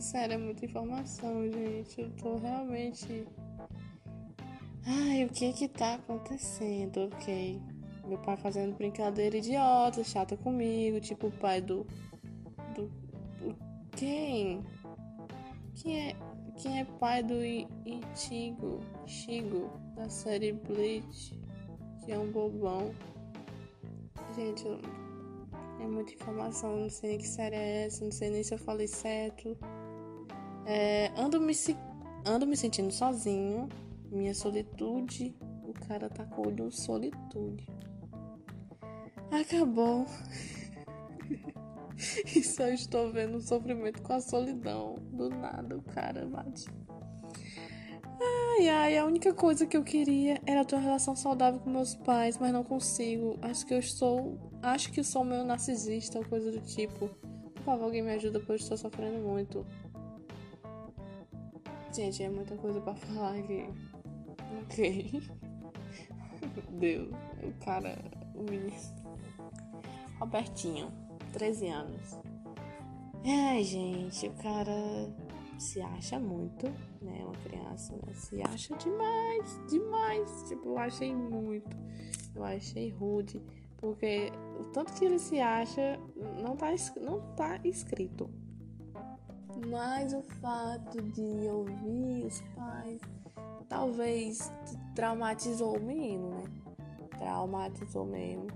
Sério, 0.00 0.32
é 0.32 0.38
muita 0.38 0.64
informação, 0.64 1.46
gente. 1.50 2.00
Eu 2.00 2.10
tô 2.12 2.36
realmente. 2.38 3.28
Ai, 4.86 5.26
o 5.26 5.28
que 5.28 5.52
que 5.52 5.68
tá 5.68 5.96
acontecendo? 5.96 7.10
Ok. 7.12 7.60
Meu 8.06 8.16
pai 8.16 8.38
fazendo 8.38 8.74
brincadeira 8.78 9.36
idiota, 9.36 10.02
chata 10.02 10.38
comigo, 10.38 10.98
tipo 11.00 11.26
o 11.26 11.32
pai 11.32 11.60
do. 11.60 11.86
Do. 12.74 12.90
Quem? 13.94 14.64
Quem 15.74 16.08
é. 16.08 16.16
Quem 16.56 16.80
é 16.80 16.84
pai 16.98 17.22
do 17.22 17.44
Ichigo? 17.44 18.80
Shigo, 19.06 19.70
da 19.94 20.08
série 20.08 20.52
Bleach, 20.54 21.38
que 22.02 22.10
é 22.10 22.18
um 22.18 22.32
bobão. 22.32 22.90
Gente, 24.34 24.64
é 25.80 25.86
muita 25.86 26.12
informação, 26.12 26.76
não 26.76 26.90
sei 26.90 27.10
nem 27.10 27.18
que 27.18 27.26
série 27.26 27.56
é 27.56 27.86
essa, 27.86 28.04
não 28.04 28.12
sei 28.12 28.30
nem 28.30 28.42
se 28.42 28.54
eu 28.54 28.58
falei 28.58 28.86
certo. 28.86 29.56
É, 30.66 31.10
ando, 31.16 31.40
me, 31.40 31.54
ando 32.26 32.46
me 32.46 32.56
sentindo 32.56 32.92
sozinho. 32.92 33.68
Minha 34.10 34.34
solitude. 34.34 35.34
O 35.64 35.72
cara 35.86 36.08
tá 36.08 36.24
com 36.24 36.46
olho 36.46 36.70
solitude. 36.70 37.66
Acabou. 39.30 40.06
e 42.36 42.42
só 42.42 42.68
estou 42.68 43.10
vendo 43.12 43.36
o 43.36 43.40
sofrimento 43.40 44.02
com 44.02 44.12
a 44.12 44.20
solidão. 44.20 44.96
Do 45.12 45.28
nada 45.30 45.76
o 45.76 45.82
cara 45.82 46.26
bate. 46.26 46.66
Ai, 48.58 48.68
ai, 48.68 48.98
a 48.98 49.04
única 49.04 49.32
coisa 49.32 49.64
que 49.64 49.76
eu 49.76 49.84
queria 49.84 50.42
era 50.44 50.64
ter 50.64 50.74
uma 50.74 50.82
relação 50.82 51.14
saudável 51.14 51.60
com 51.60 51.70
meus 51.70 51.94
pais, 51.94 52.36
mas 52.38 52.52
não 52.52 52.64
consigo. 52.64 53.38
Acho 53.40 53.64
que 53.64 53.72
eu 53.72 53.78
estou. 53.78 54.36
Acho 54.60 54.90
que 54.90 55.04
sou 55.04 55.22
meio 55.22 55.44
narcisista 55.44 56.18
ou 56.18 56.24
coisa 56.24 56.50
do 56.50 56.60
tipo. 56.62 57.08
Por 57.54 57.62
favor, 57.62 57.84
alguém 57.84 58.02
me 58.02 58.10
ajuda, 58.10 58.42
eu 58.48 58.56
estou 58.56 58.76
sofrendo 58.76 59.20
muito. 59.20 59.64
Gente, 61.94 62.20
é 62.20 62.28
muita 62.28 62.56
coisa 62.56 62.80
pra 62.80 62.96
falar 62.96 63.38
aqui. 63.38 63.64
Ok. 64.64 65.22
Meu 66.42 66.80
Deus. 66.80 67.14
O 67.44 67.64
cara. 67.64 67.96
O 68.34 68.42
menino. 68.42 68.72
Robertinho, 70.18 70.92
13 71.32 71.68
anos. 71.68 72.18
Ai, 73.24 73.62
gente, 73.62 74.26
o 74.26 74.32
cara 74.32 74.72
se 75.58 75.80
acha 75.80 76.18
muito, 76.18 76.66
né? 77.02 77.24
Uma 77.24 77.34
criança 77.34 77.92
né? 77.94 78.12
se 78.12 78.40
acha 78.42 78.76
demais, 78.76 79.60
demais. 79.68 80.44
Tipo, 80.48 80.70
eu 80.70 80.78
achei 80.78 81.14
muito. 81.14 81.76
Eu 82.34 82.44
achei 82.44 82.90
rude. 82.90 83.42
Porque 83.76 84.32
o 84.58 84.64
tanto 84.72 84.92
que 84.94 85.04
ele 85.04 85.18
se 85.18 85.40
acha 85.40 85.98
não 86.42 86.56
tá, 86.56 86.68
não 87.00 87.20
tá 87.34 87.60
escrito. 87.64 88.28
Mas 89.68 90.12
o 90.12 90.22
fato 90.22 91.02
de 91.02 91.48
ouvir 91.48 92.26
os 92.26 92.40
pais 92.54 93.00
talvez 93.68 94.52
traumatizou 94.94 95.76
o 95.76 95.80
menino, 95.80 96.30
né? 96.30 96.44
Traumatizou 97.18 98.04
mesmo. 98.04 98.46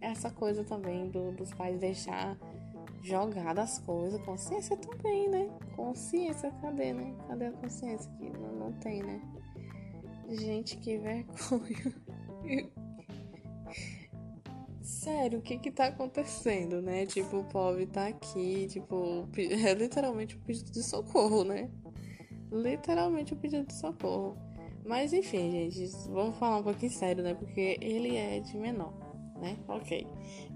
Essa 0.00 0.30
coisa 0.30 0.64
também 0.64 1.08
do, 1.10 1.32
dos 1.32 1.52
pais 1.54 1.78
deixar 1.78 2.36
jogar 3.02 3.58
as 3.58 3.78
coisas. 3.78 4.20
Consciência 4.22 4.76
também, 4.76 5.28
né? 5.28 5.48
Consciência, 5.74 6.50
cadê, 6.60 6.92
né? 6.92 7.14
Cadê 7.28 7.46
a 7.46 7.52
consciência? 7.52 8.10
Que 8.18 8.30
não, 8.30 8.52
não 8.52 8.72
tem, 8.72 9.02
né? 9.02 9.20
Gente, 10.28 10.76
que 10.78 10.98
vergonha. 10.98 11.94
Sério, 14.82 15.40
o 15.40 15.42
que 15.42 15.58
que 15.58 15.70
tá 15.70 15.86
acontecendo, 15.86 16.80
né? 16.80 17.06
Tipo, 17.06 17.38
o 17.38 17.44
pobre 17.44 17.86
tá 17.86 18.06
aqui, 18.06 18.66
tipo, 18.68 19.28
é 19.36 19.74
literalmente 19.74 20.36
um 20.36 20.40
pedido 20.40 20.70
de 20.70 20.82
socorro, 20.82 21.44
né? 21.44 21.70
Literalmente 22.52 23.34
um 23.34 23.36
pedido 23.36 23.66
de 23.66 23.74
socorro. 23.74 24.36
Mas 24.84 25.12
enfim, 25.12 25.70
gente, 25.70 25.88
vamos 26.08 26.36
falar 26.38 26.58
um 26.58 26.62
pouquinho 26.62 26.92
sério, 26.92 27.22
né? 27.22 27.34
Porque 27.34 27.76
ele 27.80 28.16
é 28.16 28.38
de 28.38 28.56
menor, 28.56 28.92
né? 29.40 29.58
Ok. 29.66 30.06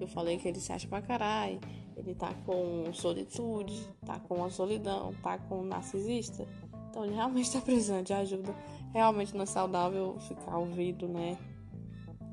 Eu 0.00 0.06
falei 0.06 0.36
que 0.38 0.46
ele 0.46 0.60
se 0.60 0.72
acha 0.72 0.86
pra 0.86 1.02
caralho, 1.02 1.58
ele 2.00 2.14
tá 2.14 2.32
com 2.46 2.92
solitude, 2.92 3.86
tá 4.06 4.18
com 4.20 4.44
a 4.44 4.50
solidão, 4.50 5.14
tá 5.22 5.38
com 5.38 5.62
narcisista. 5.62 6.46
Então 6.88 7.04
ele 7.04 7.14
realmente 7.14 7.52
tá 7.52 7.60
precisando 7.60 8.04
de 8.04 8.12
ajuda. 8.12 8.54
Realmente 8.92 9.34
não 9.34 9.42
é 9.42 9.46
saudável 9.46 10.16
ficar 10.20 10.58
ouvido, 10.58 11.06
né? 11.06 11.38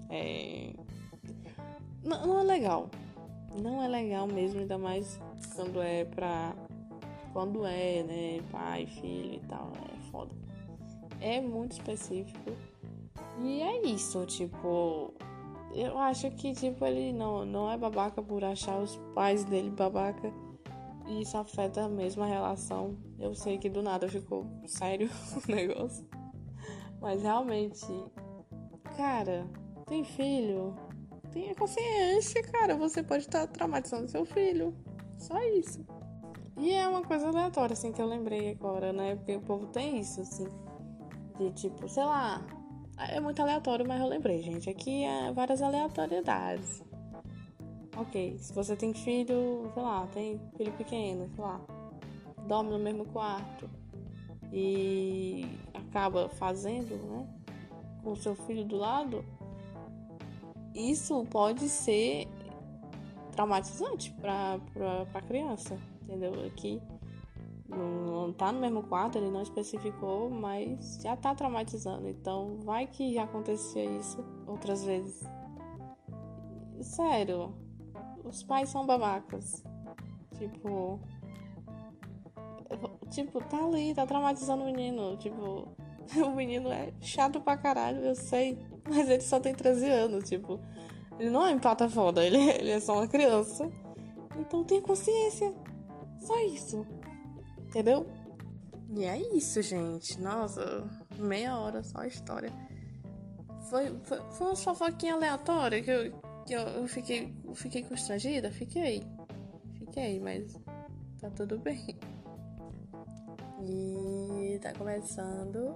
É... 0.09 0.73
Não, 2.03 2.25
não 2.25 2.39
é 2.39 2.43
legal. 2.43 2.89
Não 3.61 3.83
é 3.83 3.87
legal 3.87 4.25
mesmo, 4.27 4.61
ainda 4.61 4.77
mais 4.77 5.19
quando 5.55 5.81
é 5.81 6.05
pra. 6.05 6.55
Quando 7.33 7.65
é, 7.65 8.03
né? 8.03 8.43
Pai, 8.51 8.85
filho 8.85 9.35
e 9.35 9.41
tal. 9.47 9.73
É 9.93 10.11
foda. 10.11 10.33
É 11.19 11.41
muito 11.41 11.73
específico. 11.73 12.51
E 13.43 13.61
é 13.61 13.85
isso, 13.85 14.25
tipo 14.25 15.13
eu 15.73 15.97
acho 15.97 16.29
que, 16.31 16.53
tipo, 16.53 16.85
ele 16.85 17.11
não, 17.11 17.45
não 17.45 17.71
é 17.71 17.77
babaca 17.77 18.21
por 18.21 18.43
achar 18.43 18.79
os 18.79 18.95
pais 19.13 19.43
dele 19.43 19.69
babaca. 19.69 20.31
E 21.07 21.21
isso 21.21 21.37
afeta 21.37 21.87
mesmo 21.87 22.23
a 22.23 22.25
relação. 22.25 22.97
Eu 23.17 23.33
sei 23.33 23.57
que 23.57 23.69
do 23.69 23.81
nada 23.81 24.07
ficou 24.09 24.45
sério 24.65 25.09
o 25.47 25.51
negócio. 25.51 26.05
Mas 26.99 27.21
realmente, 27.21 27.85
cara, 28.95 29.47
tem 29.85 30.03
filho. 30.03 30.75
Tenha 31.31 31.55
consciência, 31.55 32.41
cara. 32.43 32.75
Você 32.75 33.03
pode 33.03 33.23
estar 33.23 33.47
traumatizando 33.47 34.09
seu 34.09 34.25
filho. 34.25 34.75
Só 35.17 35.39
isso. 35.43 35.85
E 36.57 36.73
é 36.73 36.87
uma 36.87 37.03
coisa 37.03 37.27
aleatória, 37.27 37.73
assim, 37.73 37.91
que 37.91 38.01
eu 38.01 38.07
lembrei 38.07 38.51
agora, 38.51 38.91
né? 38.91 39.15
Porque 39.15 39.35
o 39.35 39.41
povo 39.41 39.67
tem 39.67 39.99
isso, 39.99 40.21
assim. 40.21 40.47
De 41.37 41.51
tipo, 41.51 41.87
sei 41.87 42.03
lá, 42.03 42.43
é 42.97 43.19
muito 43.19 43.41
aleatório, 43.41 43.87
mas 43.87 44.01
eu 44.01 44.07
lembrei, 44.07 44.41
gente. 44.41 44.69
Aqui 44.69 45.03
é 45.03 45.31
várias 45.31 45.61
aleatoriedades. 45.61 46.83
Ok, 47.95 48.37
se 48.37 48.53
você 48.53 48.75
tem 48.75 48.93
filho, 48.93 49.71
sei 49.73 49.83
lá, 49.83 50.07
tem 50.13 50.39
filho 50.55 50.71
pequeno, 50.73 51.27
sei 51.33 51.43
lá, 51.43 51.59
dorme 52.47 52.69
no 52.69 52.79
mesmo 52.79 53.05
quarto 53.05 53.67
e 54.53 55.47
acaba 55.73 56.29
fazendo, 56.29 56.95
né, 57.07 57.27
com 58.03 58.15
seu 58.15 58.35
filho 58.35 58.63
do 58.63 58.77
lado, 58.77 59.25
isso 60.75 61.25
pode 61.25 61.67
ser 61.67 62.27
traumatizante 63.31 64.11
para 64.13 64.59
a 65.13 65.21
criança. 65.21 65.77
entendeu? 66.03 66.33
Aqui 66.45 66.81
não, 67.69 68.31
tá 68.31 68.51
no 68.51 68.59
mesmo 68.59 68.83
quarto, 68.83 69.17
ele 69.17 69.29
não 69.29 69.41
especificou, 69.41 70.29
mas 70.29 70.99
já 71.01 71.15
tá 71.15 71.35
traumatizando. 71.35 72.07
Então 72.07 72.59
vai 72.63 72.87
que 72.87 73.13
já 73.13 73.23
acontecia 73.23 73.83
isso 73.83 74.23
outras 74.45 74.83
vezes. 74.83 75.23
Sério, 76.81 77.53
os 78.23 78.43
pais 78.43 78.69
são 78.69 78.85
babacas. 78.85 79.63
Tipo. 80.37 80.99
Tipo, 83.09 83.41
tá 83.45 83.63
ali, 83.63 83.93
tá 83.93 84.05
traumatizando 84.05 84.63
o 84.63 84.65
menino. 84.65 85.17
Tipo, 85.17 85.69
o 86.25 86.35
menino 86.35 86.71
é 86.71 86.93
chato 87.01 87.41
pra 87.41 87.57
caralho, 87.57 87.99
eu 87.99 88.15
sei. 88.15 88.57
Mas 88.87 89.09
ele 89.09 89.21
só 89.21 89.39
tem 89.39 89.53
13 89.53 89.89
anos, 89.89 90.29
tipo. 90.29 90.59
Ele 91.19 91.29
não 91.29 91.45
é 91.45 91.51
empata 91.51 91.89
foda, 91.89 92.23
ele, 92.23 92.37
ele 92.37 92.69
é 92.69 92.79
só 92.79 92.93
uma 92.93 93.07
criança. 93.07 93.69
Então 94.37 94.63
tenha 94.63 94.81
consciência. 94.81 95.53
Só 96.19 96.39
isso. 96.41 96.85
Entendeu? 97.67 98.07
E 98.89 99.03
é 99.03 99.17
isso, 99.35 99.61
gente. 99.61 100.19
Nossa, 100.19 100.87
meia 101.17 101.57
hora 101.57 101.83
só 101.83 101.99
a 101.99 102.07
história. 102.07 102.51
Foi, 103.69 103.99
foi, 104.03 104.21
foi 104.31 104.47
uma 104.47 104.55
fofoquinha 104.55 105.13
aleatória 105.13 105.83
que 105.83 105.91
eu, 105.91 106.11
que 106.45 106.53
eu, 106.53 106.61
eu 106.61 106.87
fiquei, 106.87 107.33
eu 107.43 107.53
fiquei 107.53 107.83
constrangida. 107.83 108.49
Fiquei. 108.49 109.03
Fiquei, 109.77 110.19
mas 110.19 110.57
tá 111.19 111.29
tudo 111.29 111.59
bem. 111.59 111.97
E 113.61 114.59
tá 114.61 114.71
começando 114.73 115.75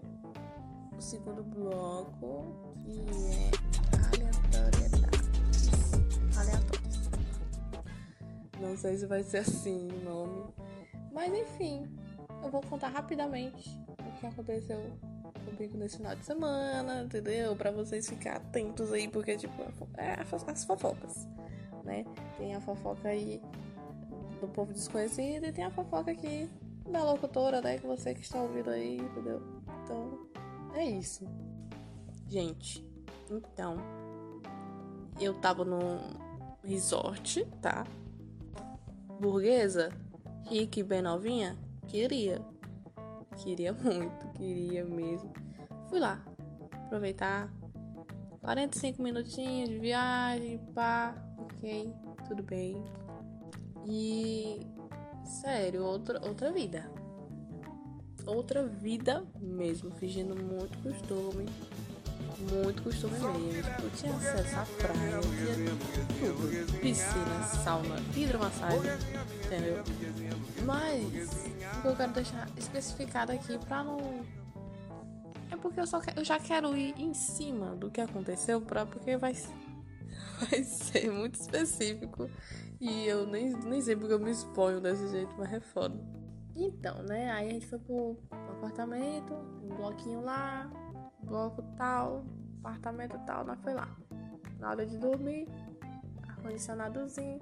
o 0.96 1.02
segundo 1.02 1.44
bloco, 1.44 2.74
que 2.80 3.02
é 3.02 3.52
aleatoriedades. 3.98 5.32
Aleatórias. 6.38 7.02
Não 8.60 8.78
sei 8.78 8.98
se 8.98 9.06
vai 9.08 9.24
ser 9.24 9.40
assim 9.40 9.90
o 9.90 10.04
nome. 10.06 10.54
Mas 11.12 11.34
enfim, 11.34 11.88
eu 12.44 12.50
vou 12.50 12.62
contar 12.62 12.90
rapidamente 12.90 13.70
o 14.00 14.20
que 14.20 14.26
aconteceu 14.26 14.80
comigo 15.46 15.78
nesse 15.78 15.98
final 15.98 16.16
de 16.16 16.26
semana, 16.26 17.04
entendeu? 17.04 17.56
Para 17.56 17.72
vocês 17.72 18.08
ficarem 18.08 18.38
atentos 18.38 18.92
aí, 18.92 19.08
porque, 19.08 19.36
tipo, 19.36 19.62
é 19.98 20.16
as 20.48 20.64
fofocas, 20.64 21.28
né? 21.84 22.06
Tem 22.38 22.56
a 22.56 22.62
fofoca 22.62 23.10
aí 23.10 23.42
do 24.40 24.48
povo 24.48 24.74
desconhecido 24.74 25.46
e 25.46 25.52
tem 25.52 25.64
a 25.64 25.72
fofoca 25.72 26.12
aqui 26.12 26.50
da 26.90 27.04
locutora, 27.04 27.62
né? 27.62 27.78
Que 27.78 27.88
você 27.88 28.14
que 28.14 28.22
está 28.22 28.42
ouvindo 28.42 28.70
aí, 28.70 28.98
entendeu? 28.98 29.42
Então, 29.84 30.28
é 30.74 30.86
isso. 30.86 31.26
Gente, 32.28 32.86
então, 33.30 33.78
eu 35.20 35.34
tava 35.34 35.64
num 35.64 36.00
resort, 36.64 37.46
tá? 37.62 37.86
Burguesa, 39.20 39.90
rica 40.50 40.80
e 40.80 40.84
bem 40.84 41.02
novinha, 41.02 41.58
queria. 41.88 42.42
Queria 43.38 43.74
muito, 43.74 44.28
queria 44.34 44.84
mesmo. 44.86 45.32
Fui 45.90 46.00
lá, 46.00 46.24
aproveitar 46.86 47.52
45 48.42 49.02
minutinhos 49.02 49.70
de 49.70 49.80
viagem, 49.80 50.58
pá, 50.74 51.16
ok, 51.38 51.94
tudo 52.28 52.44
bem. 52.44 52.84
E 53.86 54.60
sério, 55.24 55.84
outra, 55.84 56.20
outra 56.26 56.52
vida. 56.52 56.90
Outra 58.26 58.66
vida 58.68 59.26
mesmo, 59.40 59.92
fingindo 59.92 60.36
muito 60.36 60.78
costume. 60.80 61.46
Muito 62.52 62.82
costume 62.82 63.14
mesmo. 63.14 63.72
Eu 63.84 63.90
tinha 63.92 64.14
acesso 64.16 64.56
à 64.56 64.66
praia, 64.78 65.20
tudo. 66.20 66.80
Piscina, 66.80 67.44
sauna, 67.64 67.96
hidromassagem, 68.16 68.92
entendeu? 69.46 69.84
Mas 70.66 71.48
o 71.78 71.82
que 71.82 71.88
eu 71.88 71.96
quero 71.96 72.12
deixar 72.14 72.48
especificado 72.58 73.32
aqui 73.32 73.58
pra 73.66 73.84
não. 73.84 73.98
É 75.50 75.58
porque 75.58 75.80
eu, 75.80 75.88
só 75.88 76.02
eu 76.16 76.24
já 76.24 76.40
quero 76.40 76.76
ir 76.78 76.94
em 76.98 77.14
cima 77.14 77.76
do 77.76 77.90
que 77.90 78.00
aconteceu, 78.00 78.62
pra, 78.62 78.86
porque 78.86 79.18
vai, 79.18 79.34
vai 80.50 80.64
ser 80.64 81.12
muito 81.12 81.36
específico. 81.36 82.30
E 82.80 83.06
eu 83.06 83.28
nem, 83.28 83.54
nem 83.54 83.82
sei 83.82 83.96
porque 83.96 84.14
eu 84.14 84.20
me 84.20 84.32
exponho 84.32 84.80
desse 84.82 85.08
jeito, 85.10 85.34
mas 85.38 85.52
é 85.54 85.60
foda. 85.60 85.96
Então, 86.56 87.04
né? 87.04 87.32
Aí 87.32 87.50
a 87.50 87.54
gente 87.54 87.68
foi 87.68 87.80
pro 87.80 88.18
apartamento, 88.32 89.34
um 89.34 89.76
bloquinho 89.76 90.22
lá, 90.22 90.70
bloco 91.24 91.62
tal, 91.78 92.26
apartamento 92.60 93.20
tal, 93.26 93.46
nós 93.46 93.60
foi 93.62 93.74
lá. 93.74 93.96
Na 94.60 94.72
hora 94.72 94.86
de 94.86 94.98
dormir, 94.98 95.48
ar-condicionadozinho. 96.42 97.40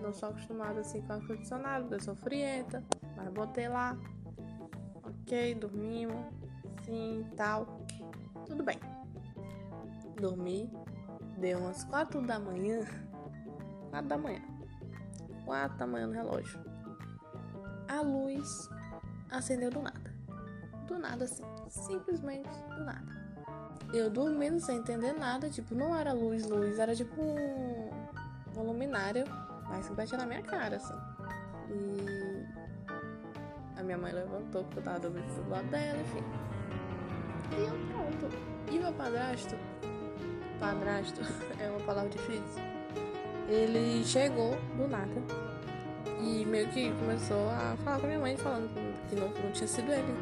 Não 0.00 0.12
sou 0.12 0.30
acostumada 0.30 0.80
assim 0.80 1.02
com 1.02 1.12
ar-condicionado, 1.12 1.94
eu 1.94 2.00
sou 2.00 2.14
frienta, 2.14 2.82
mas 3.16 3.28
botei 3.32 3.68
lá. 3.68 3.96
Ok, 5.02 5.54
dormimos, 5.54 6.26
sim, 6.84 7.26
tal. 7.36 7.80
Tudo 8.46 8.64
bem. 8.64 8.78
Dormi, 10.20 10.70
deu 11.38 11.58
umas 11.60 11.84
quatro 11.84 12.20
da 12.22 12.38
manhã. 12.38 12.80
Quatro 13.90 14.08
da 14.08 14.18
manhã. 14.18 14.50
4 15.50 15.78
da 15.78 15.86
manhã 15.86 16.06
no 16.06 16.12
relógio. 16.12 16.60
A 17.88 18.02
luz 18.02 18.68
acendeu 19.30 19.68
do 19.68 19.82
nada. 19.82 20.14
Do 20.86 20.96
nada, 20.96 21.24
assim. 21.24 21.42
Simplesmente 21.68 22.48
do 22.68 22.84
nada. 22.84 23.20
Eu 23.92 24.08
dormindo 24.08 24.60
sem 24.60 24.78
entender 24.78 25.12
nada. 25.12 25.50
Tipo, 25.50 25.74
não 25.74 25.96
era 25.96 26.12
luz, 26.12 26.46
luz. 26.46 26.78
Era 26.78 26.94
tipo 26.94 27.20
um, 27.20 27.89
um 28.60 28.66
luminário. 28.66 29.24
Mas 29.68 29.88
que 29.88 29.94
batia 29.94 30.18
na 30.18 30.26
minha 30.26 30.42
cara, 30.42 30.76
assim. 30.76 30.94
E 31.70 32.44
a 33.78 33.82
minha 33.82 33.96
mãe 33.96 34.12
levantou 34.12 34.64
porque 34.64 34.80
eu 34.80 34.82
tava 34.82 35.00
dormindo 35.00 35.42
do 35.42 35.50
lado 35.50 35.66
dela, 35.68 36.00
enfim. 36.00 36.24
E 37.56 37.62
eu 37.62 37.78
pronto. 37.92 38.36
E 38.70 38.78
meu 38.78 38.92
padrasto, 38.92 39.56
padrasto 40.58 41.20
é 41.60 41.70
uma 41.70 41.80
palavra 41.80 42.10
difícil 42.10 42.62
ele 43.50 44.04
chegou 44.04 44.56
do 44.76 44.86
nada 44.86 45.20
e 46.20 46.44
meio 46.46 46.68
que 46.68 46.92
começou 46.92 47.48
a 47.50 47.76
falar 47.82 47.98
com 47.98 48.04
a 48.04 48.08
minha 48.08 48.20
mãe, 48.20 48.36
falando 48.36 48.70
que 49.08 49.16
não, 49.16 49.28
não 49.28 49.50
tinha 49.52 49.66
sido 49.66 49.90
ele 49.90 50.14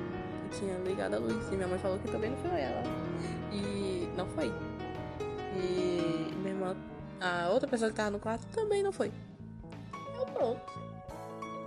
que 0.51 0.59
tinha 0.59 0.79
ligado 0.79 1.15
a 1.15 1.19
luz. 1.19 1.47
E 1.53 1.57
minha 1.57 1.69
mãe 1.69 1.79
falou 1.79 1.99
que 1.99 2.11
também 2.11 2.31
não 2.31 2.39
foi 2.39 2.61
ela. 2.61 2.83
E 3.53 4.09
não 4.17 4.27
foi. 4.29 4.53
E 5.57 6.33
minha 6.37 6.55
irmã, 6.55 6.77
a 7.21 7.49
outra 7.51 7.69
pessoa 7.69 7.91
que 7.91 7.97
tava 7.97 8.11
no 8.11 8.19
quarto 8.19 8.47
também 8.49 8.83
não 8.83 8.93
foi. 8.93 9.13
Eu 10.17 10.27
pronto. 10.27 10.61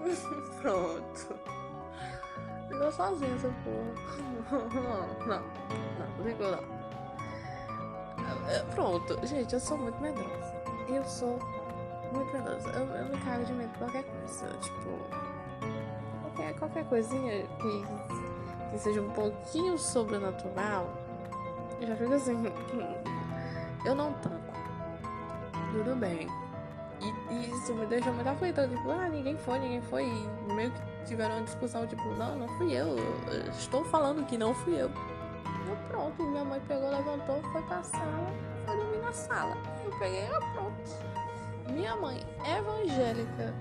pronto. 0.62 1.36
Ficou 2.68 2.92
sozinha 2.92 3.36
essa 3.36 3.54
porra. 3.64 4.12
Não, 4.52 5.28
não, 5.28 5.44
não, 6.18 6.26
ficou 6.26 6.52
não. 6.52 6.82
Pronto, 8.74 9.28
gente, 9.28 9.54
eu 9.54 9.60
sou 9.60 9.78
muito 9.78 10.00
medrosa. 10.02 10.54
Eu 10.88 11.04
sou 11.06 11.40
muito 12.14 12.34
medrosa. 12.34 12.70
Eu, 12.70 12.86
eu 12.86 13.06
me 13.06 13.18
cago 13.22 13.46
de 13.46 13.54
medo 13.54 13.72
de 13.72 13.78
qualquer 13.78 14.04
coisa. 14.04 14.48
Tipo, 14.60 14.98
qualquer, 16.22 16.54
qualquer 16.56 16.86
coisinha 16.86 17.44
que, 17.44 18.72
que 18.72 18.80
seja 18.80 19.02
um 19.02 19.10
pouquinho 19.12 19.78
sobrenatural, 19.78 20.90
eu 21.80 21.88
já 21.88 21.96
fico 21.96 22.14
assim. 22.14 22.44
eu 23.86 23.96
não 23.96 24.14
tanco. 24.14 24.51
Tudo 25.72 25.96
bem. 25.96 26.28
E, 27.02 27.34
e 27.34 27.52
isso 27.52 27.74
me 27.74 27.86
deixou 27.86 28.14
muito 28.14 28.28
aflita. 28.28 28.68
Tipo, 28.68 28.92
ah, 28.92 29.10
ninguém 29.10 29.38
foi, 29.38 29.60
ninguém 29.60 29.82
foi. 29.82 30.06
E 30.06 30.54
meio 30.54 30.72
que 30.72 30.82
tiveram 31.06 31.36
uma 31.36 31.46
discussão, 31.46 31.88
tipo, 31.88 32.04
não, 32.16 32.36
não 32.36 32.48
fui 32.58 32.74
eu. 32.74 32.98
eu 32.98 33.52
estou 33.52 33.84
falando 33.86 34.26
que 34.28 34.38
não 34.38 34.54
fui 34.54 34.80
eu. 34.80 34.90
E 34.90 35.88
pronto, 35.88 36.22
minha 36.24 36.44
mãe 36.44 36.60
pegou, 36.68 36.90
levantou, 36.90 37.42
foi 37.52 37.62
pra 37.64 37.82
sala, 37.82 38.28
foi 38.66 38.76
dormir 38.76 38.98
na 39.00 39.14
sala. 39.14 39.58
Eu 39.86 39.92
peguei, 39.98 40.22
ela 40.22 40.40
pronto. 40.54 40.74
Minha 41.72 41.96
mãe 41.96 42.20
evangélica, 42.46 43.54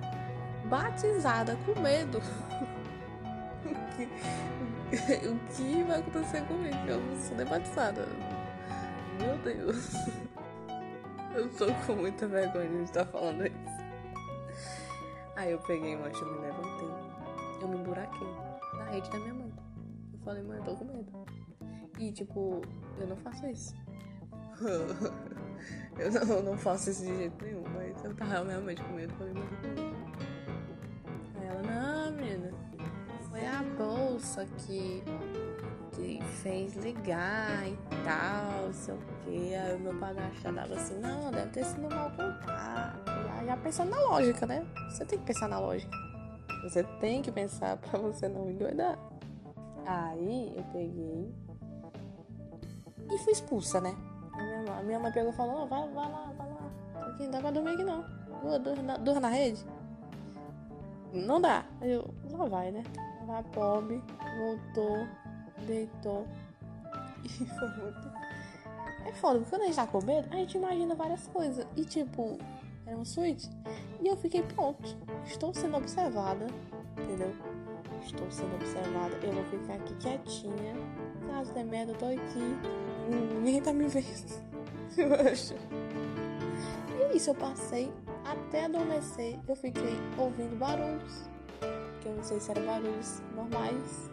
batizada, 0.64 1.56
com 1.64 1.80
medo. 1.80 2.20
o, 4.90 5.38
que, 5.54 5.84
vai 5.84 6.00
acontecer 6.00 6.42
comigo? 6.46 6.76
Eu 6.88 7.00
sou 7.20 7.36
nem 7.36 7.46
batizada. 7.46 8.06
Meu 9.20 9.36
Deus. 9.38 9.92
Eu 11.40 11.48
tô 11.48 11.72
com 11.86 11.96
muita 11.96 12.28
vergonha 12.28 12.68
de 12.68 12.82
estar 12.82 13.06
falando 13.06 13.46
isso. 13.46 13.56
Aí 15.34 15.52
eu 15.52 15.58
peguei, 15.60 15.96
mas 15.96 16.14
eu 16.20 16.30
me 16.30 16.38
levantei. 16.38 16.88
Eu 17.62 17.68
me 17.68 17.78
buraquei 17.78 18.28
na 18.76 18.84
rede 18.84 19.08
da 19.08 19.18
minha 19.18 19.32
mãe. 19.32 19.52
Eu 20.12 20.18
falei, 20.18 20.42
mãe, 20.42 20.58
eu 20.58 20.64
tô 20.64 20.76
com 20.76 20.84
medo. 20.84 21.24
E 21.98 22.12
tipo, 22.12 22.60
eu 22.98 23.06
não 23.06 23.16
faço 23.16 23.46
isso. 23.46 23.74
eu 25.98 26.12
não, 26.26 26.42
não 26.42 26.58
faço 26.58 26.90
isso 26.90 27.06
de 27.06 27.16
jeito 27.16 27.42
nenhum, 27.42 27.64
mas 27.74 28.04
eu 28.04 28.14
tava 28.14 28.44
realmente 28.46 28.82
com 28.82 28.92
medo, 28.92 29.14
falei, 29.14 29.32
muito 29.32 29.54
Aí 31.36 31.46
ela, 31.46 31.62
não, 31.62 32.12
menina, 32.12 32.50
foi 33.30 33.46
a 33.46 33.62
bolsa 33.78 34.44
que, 34.58 35.02
que 35.92 36.22
fez 36.42 36.76
ligar 36.76 37.66
e 37.66 37.78
tal, 38.04 38.70
sei 38.74 38.92
o 38.92 38.98
que. 39.30 39.54
Aí 39.54 39.74
o 39.74 39.78
meu 39.78 39.98
padrasto 39.98 40.40
já 40.40 40.50
dava 40.50 40.74
assim, 40.74 40.98
não, 40.98 41.30
deve 41.30 41.50
ter 41.50 41.64
sido 41.64 41.88
mal 41.88 42.10
contato. 42.10 43.06
Já, 43.06 43.44
já 43.44 43.56
pensando 43.56 43.90
na 43.90 44.00
lógica, 44.00 44.46
né? 44.46 44.66
Você 44.90 45.04
tem 45.04 45.18
que 45.18 45.24
pensar 45.24 45.48
na 45.48 45.58
lógica. 45.58 45.96
Você 46.62 46.82
tem 47.00 47.22
que 47.22 47.30
pensar 47.30 47.76
para 47.78 47.98
você 47.98 48.28
não 48.28 48.50
endoidar. 48.50 48.98
Aí 49.86 50.52
eu 50.56 50.64
peguei 50.72 51.34
e 53.10 53.18
fui 53.18 53.32
expulsa, 53.32 53.80
né? 53.80 53.94
A 54.32 54.42
minha, 54.42 54.62
mãe, 54.62 54.78
a 54.78 54.82
minha 54.82 54.98
mãe 54.98 55.12
pegou 55.12 55.32
e 55.32 55.36
falou: 55.36 55.66
vai, 55.66 55.88
vai 55.88 56.10
lá, 56.10 56.32
vai 56.36 56.48
lá. 56.48 57.08
Aqui 57.08 57.24
não 57.24 57.30
dá 57.30 57.40
pra 57.40 57.50
dormir 57.50 57.70
aqui 57.70 57.84
não. 57.84 58.04
Durma 59.02 59.20
na 59.20 59.28
rede? 59.28 59.64
Não 61.12 61.40
dá. 61.40 61.64
Eu, 61.82 62.14
lá 62.30 62.46
vai, 62.46 62.70
né? 62.70 62.82
Vai 63.26 63.42
pobre, 63.44 64.02
voltou, 64.38 65.06
deitou. 65.66 66.26
E 67.22 67.28
foi 67.28 67.68
muito. 67.76 68.10
É 69.06 69.12
foda, 69.12 69.38
porque 69.38 69.50
quando 69.50 69.62
a 69.62 69.66
gente 69.66 69.76
tá 69.76 69.86
com 69.86 70.04
medo, 70.04 70.28
a 70.30 70.36
gente 70.36 70.56
imagina 70.56 70.94
várias 70.94 71.26
coisas. 71.28 71.66
E 71.76 71.84
tipo, 71.84 72.38
era 72.86 72.96
um 72.96 73.04
suíte. 73.04 73.48
E 74.00 74.08
eu 74.08 74.16
fiquei, 74.16 74.42
pronto, 74.42 74.96
estou 75.24 75.54
sendo 75.54 75.76
observada, 75.76 76.46
entendeu? 76.98 77.32
Estou 78.02 78.30
sendo 78.30 78.54
observada, 78.54 79.14
eu 79.22 79.32
vou 79.32 79.44
ficar 79.44 79.74
aqui 79.74 79.94
quietinha. 79.96 80.74
Caso 81.28 81.52
der 81.52 81.64
merda, 81.64 81.92
eu 81.92 81.98
tô 81.98 82.06
aqui. 82.06 82.56
Ninguém 83.08 83.60
tá 83.60 83.72
me 83.72 83.86
vendo. 83.86 84.42
Eu 84.96 85.14
acho. 85.30 85.54
E 86.98 87.02
é 87.02 87.16
isso, 87.16 87.30
eu 87.30 87.34
passei 87.34 87.92
até 88.24 88.64
adormecer. 88.64 89.38
Eu 89.46 89.54
fiquei 89.54 89.96
ouvindo 90.18 90.58
barulhos. 90.58 91.28
Que 92.00 92.08
eu 92.08 92.16
não 92.16 92.22
sei 92.22 92.40
se 92.40 92.50
eram 92.50 92.64
barulhos 92.64 93.22
normais, 93.36 94.10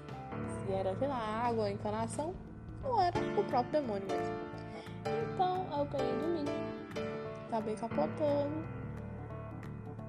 se 0.66 0.74
era, 0.74 0.94
sei 0.98 1.08
lá, 1.08 1.18
água, 1.18 1.72
encanação, 1.72 2.34
ou 2.84 3.02
era 3.02 3.18
o 3.40 3.44
próprio 3.46 3.82
demônio 3.82 4.06
mesmo. 4.08 4.47
Peguei 5.92 6.10
e 6.10 6.16
dormi. 6.16 6.46
Acabei 7.48 7.76
capotando. 7.76 8.78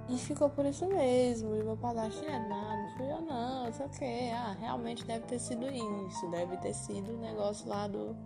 E 0.09 0.17
ficou 0.17 0.49
por 0.49 0.65
isso 0.65 0.87
mesmo. 0.89 1.55
E 1.55 1.63
meu 1.63 1.77
padrasto 1.77 2.25
é 2.25 2.39
nada, 2.49 2.77
não 2.77 2.91
fui 2.97 3.11
eu 3.11 3.21
não, 3.21 3.65
não 3.65 3.73
sei 3.73 3.87
o 3.87 3.89
que. 3.91 4.31
Ah, 4.31 4.57
realmente 4.59 5.05
deve 5.05 5.27
ter 5.27 5.39
sido 5.39 5.67
isso. 5.67 6.31
Deve 6.31 6.57
ter 6.59 6.75
sido 6.75 7.13
o 7.13 7.19
negócio 7.19 7.69
lá 7.69 7.87
do. 7.87 8.17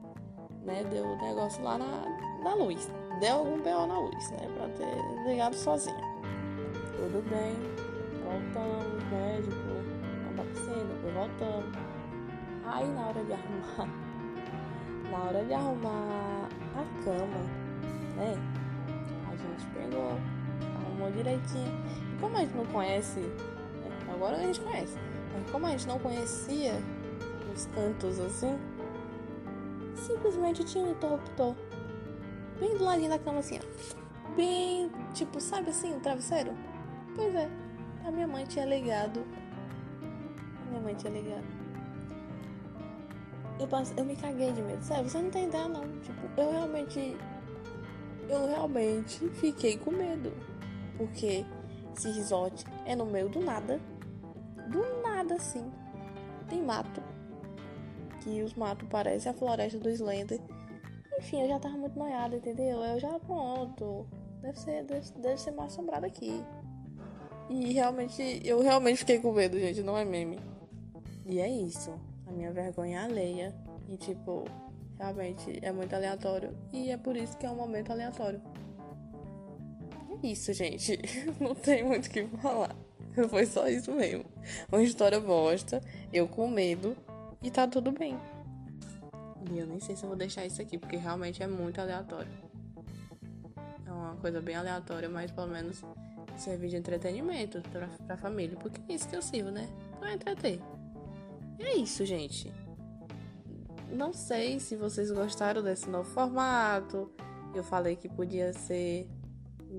Né? 0.65 0.85
Deu 0.85 1.05
o 1.05 1.17
negócio 1.17 1.63
lá 1.65 1.77
na, 1.79 2.05
na 2.45 2.55
luz. 2.55 2.89
Deu 3.19 3.37
algum 3.37 3.61
B.O. 3.61 3.87
na 3.87 3.99
luz, 3.99 4.31
né? 4.31 4.49
Pra 4.55 4.69
ter 4.69 5.29
ligado 5.29 5.55
sozinha. 5.55 5.97
Tudo 6.97 7.23
bem. 7.29 7.57
Voltamos, 8.25 9.05
médico, 9.11 9.57
na 10.37 10.45
piscina, 10.45 10.95
foi 11.03 11.13
voltando. 11.13 11.79
Aí 12.65 12.89
na 12.89 13.09
hora 13.09 13.25
de 13.25 13.33
arrumar. 13.33 14.03
Na 15.11 15.25
hora 15.25 15.45
de 15.45 15.53
arrumar 15.53 16.49
a 16.75 17.05
cama, 17.05 17.39
né? 18.17 18.35
A 19.29 19.37
gente 19.37 19.67
pegou 19.75 20.19
arrumou 21.03 21.11
direitinho. 21.11 21.73
E 22.13 22.21
como 22.21 22.37
a 22.37 22.41
gente 22.41 22.55
não 22.55 22.67
conhece, 22.67 23.21
né? 23.21 23.91
agora 24.13 24.37
a 24.37 24.41
gente 24.41 24.61
conhece, 24.61 24.97
mas 25.33 25.51
como 25.51 25.67
a 25.67 25.71
gente 25.71 25.87
não 25.87 25.99
conhecia 25.99 26.75
os 27.55 27.67
cantos 27.67 28.19
assim, 28.21 28.59
simplesmente 29.95 30.65
tinha 30.65 30.85
um 30.85 30.93
interruptor 30.93 31.55
bem 32.59 32.77
do 32.77 32.85
ladinho 32.85 33.11
da 33.11 33.19
cama 33.19 33.41
assim, 33.41 33.59
ó. 33.59 34.33
Bem, 34.35 34.91
tipo, 35.13 35.41
sabe 35.41 35.71
assim, 35.71 35.93
o 35.93 35.97
um 35.97 36.01
travesseiro? 36.01 36.53
Pois 37.15 37.35
é, 37.35 37.51
a 38.05 38.11
minha 38.11 38.27
mãe 38.27 38.47
tinha 38.47 38.65
ligado. 38.65 39.25
A 40.03 40.71
minha 40.71 40.81
mãe 40.81 40.95
tinha 40.95 41.13
ligado. 41.13 41.62
Eu, 43.63 43.69
eu 43.97 44.05
me 44.05 44.17
caguei 44.17 44.51
de 44.51 44.61
medo, 44.61 44.83
sério, 44.83 45.09
você 45.09 45.23
não 45.23 45.31
tem 45.31 45.47
ideia 45.47 45.69
não. 45.69 45.83
Tipo, 46.01 46.41
eu 46.41 46.51
realmente. 46.51 47.17
Eu 48.29 48.49
realmente 48.49 49.29
fiquei 49.31 49.77
com 49.77 49.93
medo. 49.93 50.33
Porque 50.97 51.45
esse 51.97 52.11
resort 52.11 52.65
é 52.85 52.97
no 52.97 53.07
meio 53.07 53.29
do 53.29 53.41
nada. 53.41 53.81
Do 54.69 55.03
nada, 55.03 55.37
assim. 55.37 55.71
Tem 56.49 56.61
mato. 56.61 57.01
Que 58.21 58.43
os 58.43 58.55
matos 58.55 58.89
parecem 58.89 59.31
a 59.31 59.35
floresta 59.35 59.79
do 59.79 59.89
Slender. 59.91 60.41
Enfim, 61.19 61.43
eu 61.43 61.49
já 61.49 61.59
tava 61.61 61.77
muito 61.77 61.97
noiada, 61.97 62.37
entendeu? 62.37 62.83
Eu 62.83 62.99
já, 62.99 63.19
pronto. 63.21 64.07
Deve 64.41 64.59
ser, 64.59 64.85
deve, 64.85 65.13
deve 65.19 65.41
ser 65.41 65.53
mal 65.53 65.67
assombrado 65.67 66.07
aqui. 66.07 66.45
E 67.49 67.73
realmente, 67.73 68.41
eu 68.45 68.61
realmente 68.61 68.99
fiquei 68.99 69.21
com 69.21 69.33
medo, 69.33 69.59
gente. 69.59 69.83
Não 69.83 69.97
é 69.97 70.05
meme. 70.05 70.41
E 71.25 71.39
é 71.39 71.49
isso. 71.49 71.93
A 72.33 72.37
minha 72.37 72.53
vergonha 72.53 73.05
alheia. 73.05 73.55
E 73.89 73.97
tipo, 73.97 74.45
realmente 74.99 75.59
é 75.63 75.71
muito 75.71 75.95
aleatório. 75.95 76.57
E 76.73 76.91
é 76.91 76.97
por 76.97 77.17
isso 77.17 77.37
que 77.37 77.47
é 77.47 77.51
um 77.51 77.57
momento 77.57 77.91
aleatório 77.93 78.41
isso, 80.23 80.53
gente. 80.53 80.99
Não 81.41 81.55
tem 81.55 81.85
muito 81.85 82.07
o 82.07 82.11
que 82.11 82.25
falar. 82.39 82.75
Foi 83.29 83.45
só 83.45 83.69
isso 83.69 83.93
mesmo. 83.93 84.25
Uma 84.71 84.83
história 84.83 85.21
bosta, 85.21 85.81
eu 86.13 86.29
com 86.29 86.49
medo 86.49 86.97
e 87.43 87.51
tá 87.51 87.67
tudo 87.67 87.93
bem. 87.93 88.17
E 89.51 89.59
eu 89.59 89.67
nem 89.67 89.81
sei 89.81 89.97
se 89.97 90.05
eu 90.05 90.09
vou 90.09 90.17
deixar 90.17 90.47
isso 90.47 90.63
aqui, 90.63 90.79
porque 90.79 90.97
realmente 90.97 91.43
é 91.43 91.47
muito 91.47 91.81
aleatório. 91.81 92.31
É 93.87 93.91
uma 93.91 94.17
coisa 94.17 94.41
bem 94.41 94.55
aleatória, 94.55 95.09
mas 95.09 95.31
pelo 95.31 95.49
menos 95.49 95.83
serve 96.37 96.69
de 96.69 96.77
entretenimento 96.77 97.61
pra, 97.71 97.89
pra 98.07 98.17
família. 98.17 98.57
Porque 98.57 98.81
é 98.89 98.95
isso 98.95 99.09
que 99.09 99.17
eu 99.17 99.23
sirvo, 99.23 99.51
né? 99.51 99.69
Pra 99.99 100.15
entreter. 100.15 100.61
E 101.59 101.63
é 101.63 101.77
isso, 101.77 102.05
gente. 102.05 102.53
Não 103.91 104.13
sei 104.13 104.59
se 104.59 104.77
vocês 104.77 105.11
gostaram 105.11 105.63
desse 105.63 105.89
novo 105.89 106.09
formato. 106.11 107.11
Eu 107.55 107.63
falei 107.63 107.97
que 107.97 108.09
podia 108.09 108.53
ser 108.53 109.09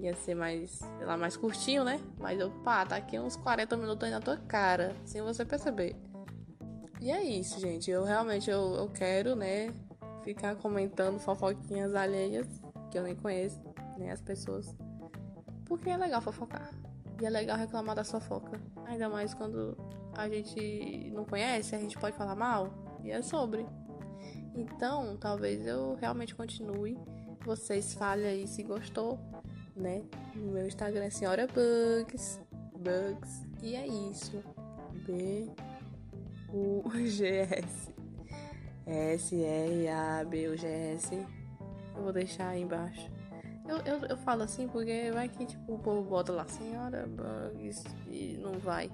ia 0.01 0.15
ser 0.15 0.35
mais, 0.35 0.71
sei 0.71 1.05
lá, 1.05 1.15
mais 1.15 1.37
curtinho, 1.37 1.83
né? 1.83 1.99
Mas 2.19 2.39
eu, 2.39 2.49
pá, 2.63 2.85
tá 2.85 2.95
aqui 2.95 3.19
uns 3.19 3.35
40 3.35 3.77
minutos 3.77 4.03
aí 4.03 4.11
na 4.11 4.19
tua 4.19 4.37
cara, 4.37 4.95
sem 5.05 5.21
você 5.21 5.45
perceber. 5.45 5.95
E 6.99 7.11
é 7.11 7.23
isso, 7.23 7.59
gente. 7.59 7.91
Eu 7.91 8.03
realmente 8.03 8.49
eu, 8.49 8.75
eu 8.75 8.89
quero, 8.89 9.35
né, 9.35 9.73
ficar 10.23 10.55
comentando 10.55 11.19
fofoquinhas 11.19 11.93
alheias 11.93 12.47
que 12.89 12.97
eu 12.97 13.03
nem 13.03 13.15
conheço, 13.15 13.61
nem 13.97 14.09
as 14.09 14.21
pessoas. 14.21 14.73
Porque 15.65 15.89
é 15.89 15.97
legal 15.97 16.21
fofocar. 16.21 16.69
E 17.21 17.25
é 17.25 17.29
legal 17.29 17.57
reclamar 17.57 17.95
da 17.95 18.03
fofoca. 18.03 18.59
Ainda 18.85 19.09
mais 19.09 19.33
quando 19.33 19.77
a 20.15 20.27
gente 20.27 21.11
não 21.13 21.25
conhece, 21.25 21.75
a 21.75 21.79
gente 21.79 21.97
pode 21.97 22.15
falar 22.17 22.35
mal. 22.35 22.69
E 23.03 23.11
é 23.11 23.21
sobre. 23.21 23.65
Então, 24.55 25.17
talvez 25.17 25.65
eu 25.65 25.95
realmente 25.95 26.35
continue. 26.35 26.97
Vocês 27.45 27.93
falem 27.93 28.25
aí 28.25 28.47
se 28.47 28.63
gostou 28.63 29.19
né? 29.75 30.03
No 30.35 30.51
meu 30.51 30.67
Instagram 30.67 31.05
é 31.05 31.09
Senhora 31.09 31.47
Bugs. 31.47 32.39
Bugs. 32.77 33.45
E 33.61 33.75
é 33.75 33.87
isso. 33.87 34.43
B 35.05 35.49
U 36.53 36.83
G 37.05 37.47
S. 37.49 37.93
S 38.85 39.35
R 39.35 39.87
A 39.89 40.23
B 40.23 40.47
U 40.47 40.57
G 40.57 40.67
S. 40.67 41.15
Eu 41.95 42.03
vou 42.03 42.13
deixar 42.13 42.49
aí 42.49 42.61
embaixo. 42.61 43.09
Eu, 43.67 43.77
eu, 43.77 44.05
eu 44.07 44.17
falo 44.17 44.43
assim 44.43 44.67
porque 44.67 45.09
vai 45.11 45.29
que 45.29 45.45
tipo 45.45 45.75
o 45.75 45.79
povo 45.79 46.03
bota 46.03 46.31
lá 46.31 46.45
Senhora 46.47 47.07
Bugs 47.07 47.83
e 48.07 48.37
não 48.41 48.59
vai. 48.59 48.91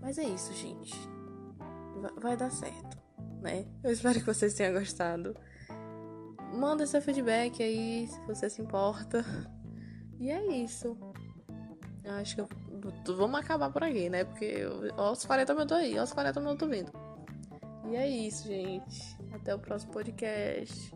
Mas 0.00 0.18
é 0.18 0.24
isso, 0.24 0.52
gente. 0.52 0.94
Vai, 2.00 2.12
vai 2.16 2.36
dar 2.36 2.50
certo, 2.50 2.98
né? 3.40 3.66
Eu 3.82 3.90
espero 3.90 4.18
que 4.18 4.26
vocês 4.26 4.54
tenham 4.54 4.74
gostado. 4.74 5.34
Manda 6.52 6.86
seu 6.86 7.00
feedback 7.00 7.62
aí 7.62 8.06
se 8.06 8.20
você 8.26 8.50
se 8.50 8.60
importa. 8.60 9.24
E 10.18 10.30
é 10.30 10.46
isso. 10.46 10.96
Eu 12.04 12.12
acho 12.14 12.36
que 12.36 12.40
eu, 12.40 12.48
vamos 13.16 13.40
acabar 13.40 13.70
por 13.70 13.82
aqui, 13.82 14.08
né? 14.08 14.24
Porque 14.24 14.64
ó, 14.96 15.12
os 15.12 15.24
40 15.24 15.54
minutos 15.54 15.76
aí, 15.76 15.98
ó, 15.98 16.04
os 16.04 16.12
40 16.12 16.40
minutos 16.40 16.68
vindo. 16.68 16.92
E 17.90 17.96
é 17.96 18.08
isso, 18.08 18.46
gente. 18.46 19.16
Até 19.32 19.54
o 19.54 19.58
próximo 19.58 19.92
podcast. 19.92 20.94